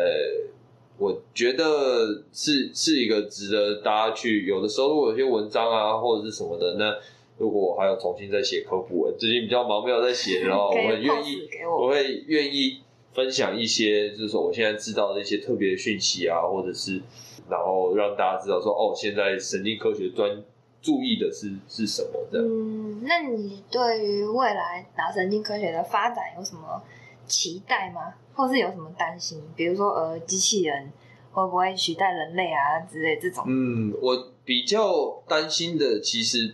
[0.98, 6.96] 我觉得是是一个值得大家去有的时候，如果有些文章啊或者是什么的，那
[7.38, 12.80] 如果我还要重新再写科普文，最近比较忙没有在写，然后我很愿意我，我会愿意
[13.14, 17.00] 分享一些，就是说我现在知道的一些特别的讯息啊，或者是
[17.48, 20.42] 然后让大家知道说哦，现在神经科学专。
[20.84, 22.40] 注意的是是什么的？
[22.40, 26.82] 嗯，那你对于未来脑神经科学的发展有什么
[27.24, 28.14] 期待吗？
[28.34, 29.40] 或是有什么担心？
[29.54, 30.90] 比如说，呃，机器人
[31.30, 33.44] 会不会取代人类啊之类这种？
[33.46, 36.52] 嗯，我比较担心的其实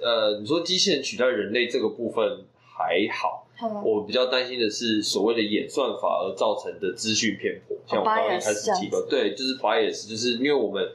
[0.00, 3.43] 呃，你说机器人取代人类这个部分还好，嗯、
[3.84, 10.86] 我比较担心的是所谓的演算法而造成的资讯偏颇，像我刚刚一开始提到，对，就是 bias，就是因为我们。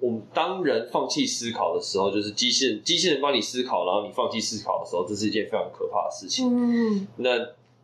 [0.00, 6.46] 我们当人放弃思考的时候，就是机器人，机器人帮你思考，然后你放弃思考的时候，这是一件非常可怕的事情。
[6.48, 7.30] 嗯，那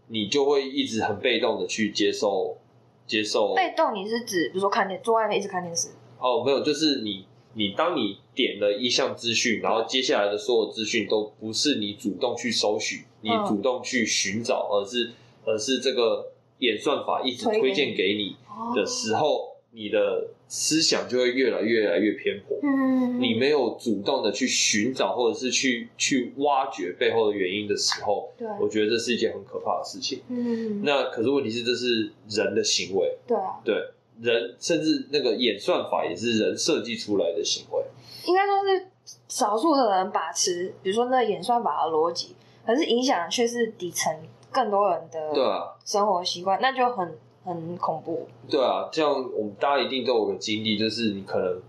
[0.07, 2.57] 你就会一直很被动的去接受，
[3.05, 3.53] 接受。
[3.57, 5.89] 被动，你是指比如说看电，坐外面一直看电视？
[6.21, 15.11] 哦，没有，就是你，你当你点了一项资讯，然后接下来的所有资讯都不是你主动去搜寻，你主动去寻找，而是
[15.45, 18.37] 而是这个演算法一直推荐给你
[18.77, 19.53] 的时候。
[19.77, 22.57] 你的思想就会越来越来越偏颇。
[22.62, 30.22] 嗯，你没有主动的去寻找或者是去去挖掘背后的原因的时候，对，我觉得这是一件很可怕的事情。
[30.29, 33.18] 嗯，那可是问题是，这是人的行为。
[33.27, 33.75] 对啊，对，
[34.20, 37.83] 人甚至那个演算法也是人设计出来的行为。
[38.29, 38.87] 应该说是
[39.27, 42.37] 少数的人把持，比如说那个演算法的逻辑，
[42.67, 44.15] 可是影响却是底层
[44.51, 47.17] 更多人的对啊生活习惯，那就很。
[47.47, 48.27] 很恐怖。
[48.49, 51.61] 对啊，这样我们大家一定都有个经历，就是你可能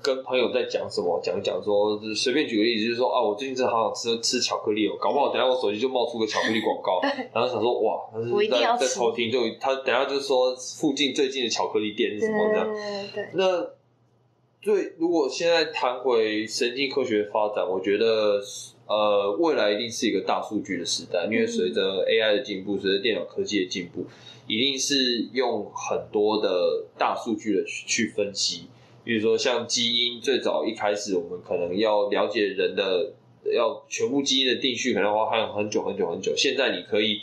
[0.00, 6.98] 跟朋友在讲什么，讲讲说，随便举个例子，就是说啊，我最近真的好想吃吃巧克力哦，搞不好等下我手机就冒出个巧克力广告，
[7.34, 12.66] 然后想说哇，他是在在偷听，就他等下就说附近最近的巧克力店是什么这样。
[13.14, 13.44] 对，那
[14.66, 18.42] 对，如果现在谈回神经科学的发展，我觉得
[18.88, 24.04] 呃，未来一定是一个大数据的时代，因为随着 AI 的进步，随着电脑科技的进步。
[24.48, 28.62] 一定是用很多的大数据的去分析，
[29.04, 33.12] 比如说像基因，最早一开始我们可能要了解人的，
[33.54, 36.32] 要全部基因的定序，可能要花很很久很久很久。
[36.36, 37.20] 现在你可以，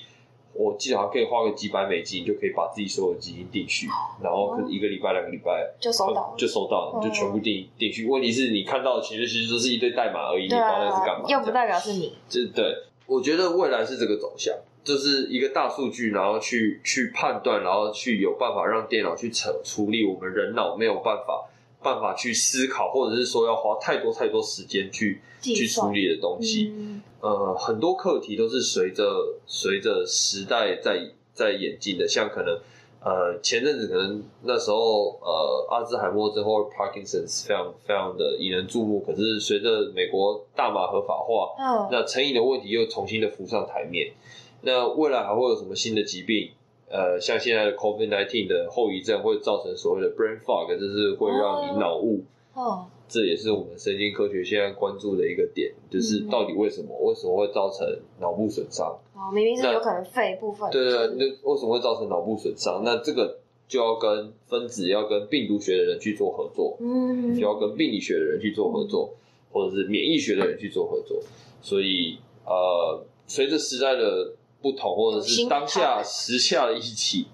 [0.53, 3.87] 我记得好像可以花个几百美金，你就可以把自己所有的基金定序，
[4.21, 8.05] 然后可能一个礼拜、两个礼拜就收到，就收到了，就全部定定序。
[8.07, 12.13] 问题是你看到的其实其实都是一堆代码而已，你不知道那是干嘛，又不代表是你。
[12.29, 12.75] 这对，
[13.07, 14.53] 我觉得未来是这个走向。
[14.83, 21.45] 就是一个大数据，然后去去判断，然后去有办法让电脑去处处理我们人脑没有办法
[21.83, 26.71] 办法去思考，或者是说要花太多太多时间去去处理的东西。
[26.73, 29.03] 嗯、呃，很多课题都是随着
[29.45, 32.57] 随着时代在在演进的，像可能
[33.03, 44.13] 呃前阵子可能那时候呃阿兹海默症或 Parkinson's 非常非常的引人注目，可是随着美国大麻合法化，嗯，那成瘾的问题又重新的浮上台面。
[44.61, 46.51] 那未来还会有什么新的疾病？
[46.89, 52.23] 呃，像现在的 COVID nineteen 的后遗症会造成所谓的 brain fog，就是会让你脑雾。
[52.53, 56.95] 哦，这也是我们神经科学现在关注的一个点，就是到底为什么？
[56.99, 57.87] 嗯、为什么会造成
[58.19, 58.95] 脑部损伤？
[59.15, 60.69] 哦，明明是有可能肺部分。
[60.69, 62.83] 对对，那为什么会造成脑部损伤？
[62.85, 69.11] 那这个就要跟分子、要跟病毒学的人去做合作，嗯，就要跟病理学的人去做合作，
[69.51, 71.19] 或者是免疫学的人去做合作。
[71.63, 77.27] 所以，呃，随着时代的不同，或者是当下时下的一起，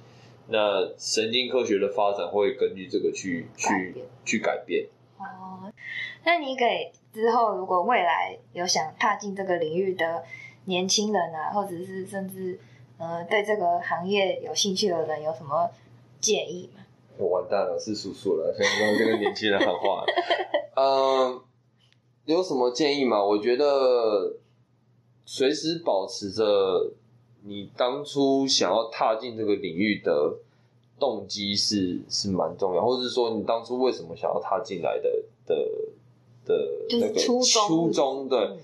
[0.47, 4.87] 那神经科学的发展会根据这个去去去改变。
[5.19, 5.71] 哦，
[6.25, 10.23] 那你给之后如果未来有想踏进这个领域的
[10.65, 12.59] 年轻人啊，或者是甚至
[12.97, 15.69] 呃对这个行业有兴趣的人，有什么
[16.19, 16.83] 建议吗？
[17.19, 20.03] 我完蛋了，是叔叔了，现在跟个年轻人喊话。
[20.75, 21.41] 嗯，
[22.25, 23.23] 有什么建议吗？
[23.23, 24.37] 我觉得
[25.25, 26.93] 随时保持着。
[27.43, 30.35] 你当初想要踏进这个领域的
[30.99, 35.09] 动机是是蛮重要，或者是说你当初为什么想要踏进来的
[35.45, 35.55] 的
[36.45, 37.41] 的那个初
[37.91, 38.27] 衷？
[38.27, 38.57] 对，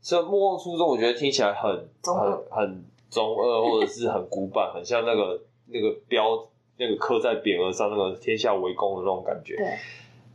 [0.00, 9.56] 所以莫忘初衷，我觉得听起来很很很中二，或者是很古板，很像那个那个标那个刻在匾额上那个天下为公的那种感觉。
[9.56, 9.78] 对，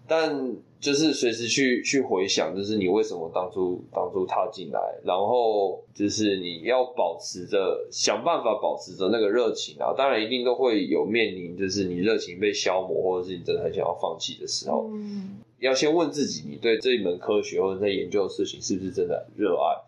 [0.08, 0.56] 但。
[0.86, 14.88] 就是随时去去回想，就是你为什么当初当初踏进来，然后就是你要保持着想办法保持着那个热情啊，当然一定都会有面临，就是你热情被消磨，或者是你真的很想要放弃的时候。
[14.94, 19.82] 嗯，要先问自己，你对这一门科学或者在研究的事情是不是真的热爱？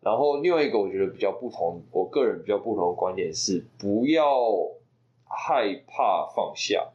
[0.00, 4.24] 然后另外一个我觉得比较不同，我个人比较不同的观点是，不要
[5.24, 6.92] 害怕放下。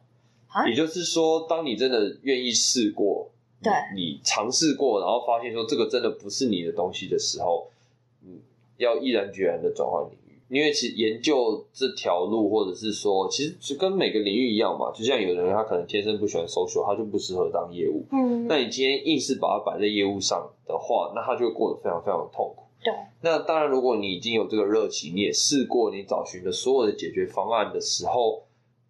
[0.68, 3.28] 也就是说，当你真的愿意试过，
[3.64, 7.66] 对，你尝试过，然后发现说这个真的不是你的东西的时候，
[8.22, 8.38] 嗯，
[8.76, 10.16] 要毅然决然的转换领域。
[10.50, 14.92] 因为其实研究这条路，或者是说，其实就跟每个领域一样嘛。
[14.92, 18.04] 就像有人他可能天生不喜欢 social，他就不适合当业务。
[18.12, 22.64] 嗯，那你今天硬是把它摆在业务上的话，那他就会过得非常非常的痛苦。
[22.84, 22.92] 对。
[23.22, 28.42] 那当然，如果你已经有这个热情，你也试过，你找寻的所有的解决方案的时候。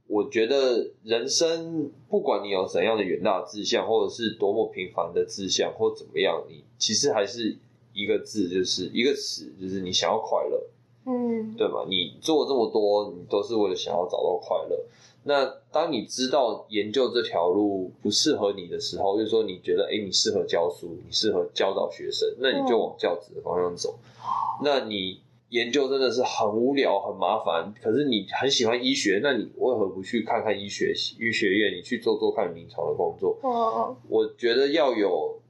[0.06, 7.56] 我觉得人生不管你有怎样的远大志向，或者是多么平凡的志向，或怎么样，你其实还是
[7.92, 10.62] 一个字，就是一个词，就是你想要快乐，
[11.06, 11.86] 嗯，对吧？
[11.88, 14.78] 你做这么多，你都是为了想要找到快乐。
[15.26, 23.98] 那当你知道研究这条路不适合你的时候，就是说你觉得，哎，你适合教书，你适合教导学生，那你就往教职的方向走。
[24.02, 25.18] 嗯、那你
[25.54, 31.72] 研究真的是很无聊、很麻烦，可是你很喜欢医学，那你为何不去看看医学医学院？
[31.76, 33.38] 你去做做看临床的工作。
[33.42, 35.40] 哦，我觉得要有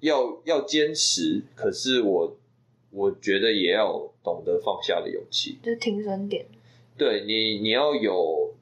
[0.00, 2.36] 要要坚持，可是我
[2.90, 6.44] 我觉得也要懂得放下的勇气，就是停损点。
[6.98, 8.52] 对你，你要有。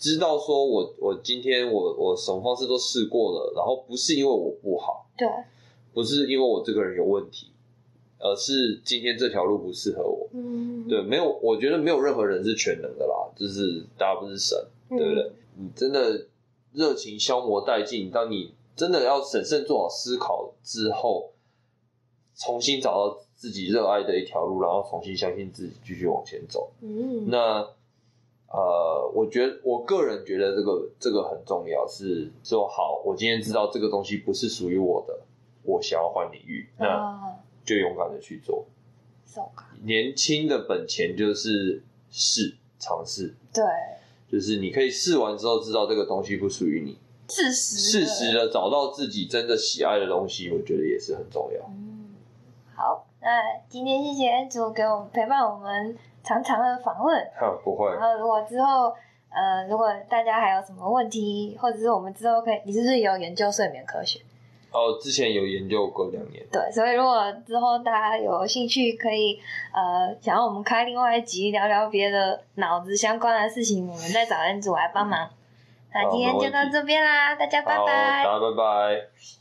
[0.00, 5.26] 知道说我我今天我我什么方式都试过了，然后不是因为我不好，对，
[5.92, 7.48] 不是因为我这个人有问题，
[8.18, 14.58] 而是今天这条路不适合我，嗯，对，没有，我觉得没有任何人是全能的啦，就是大家不是神，
[14.88, 15.22] 对不对？
[15.22, 16.26] 嗯，你真的
[16.72, 21.32] 热情消磨殆尽，当你真的要审慎做好思考之后，
[22.36, 27.66] 重新找到自己热爱的一条路，然后重新相信自己，继续往前走，嗯，那。
[28.50, 35.20] 呃，我觉得我个人觉得这个这个很重要，是说好，我今天知道这个东西不是属于我的，
[35.64, 37.36] 我想要换领域，那
[37.68, 38.66] 就勇敢的去做。
[39.84, 43.64] 年轻的本钱就是试尝试，对，
[44.30, 46.98] 就是你可以试完之后知道这个东西不属于你，
[47.28, 51.64] 事实，适时的找到自己真的喜爱的东西，我觉得也是很重要。
[51.68, 52.14] 嗯，
[52.74, 53.28] 好，那
[53.68, 55.96] 今天谢谢 Andrew 给我们陪伴我们。
[56.20, 57.26] 长长的访问，
[57.64, 57.90] 不会。
[57.94, 58.92] 然后如果之后，
[59.30, 64.20] 呃，如果大家还有什么问题，或者是我们之后可以，你是不是有研究睡眠科学？
[64.70, 66.44] 哦，之前有研究过两年。
[66.52, 69.40] 对，所以如果之后大家有兴趣，可以
[69.72, 75.28] 呃，想要我们开另外一集聊聊别的脑子相关的事情，我们再找人组来帮忙。
[75.94, 78.24] 那今天就到这边啦，大家拜拜。
[78.24, 79.37] 大家拜拜。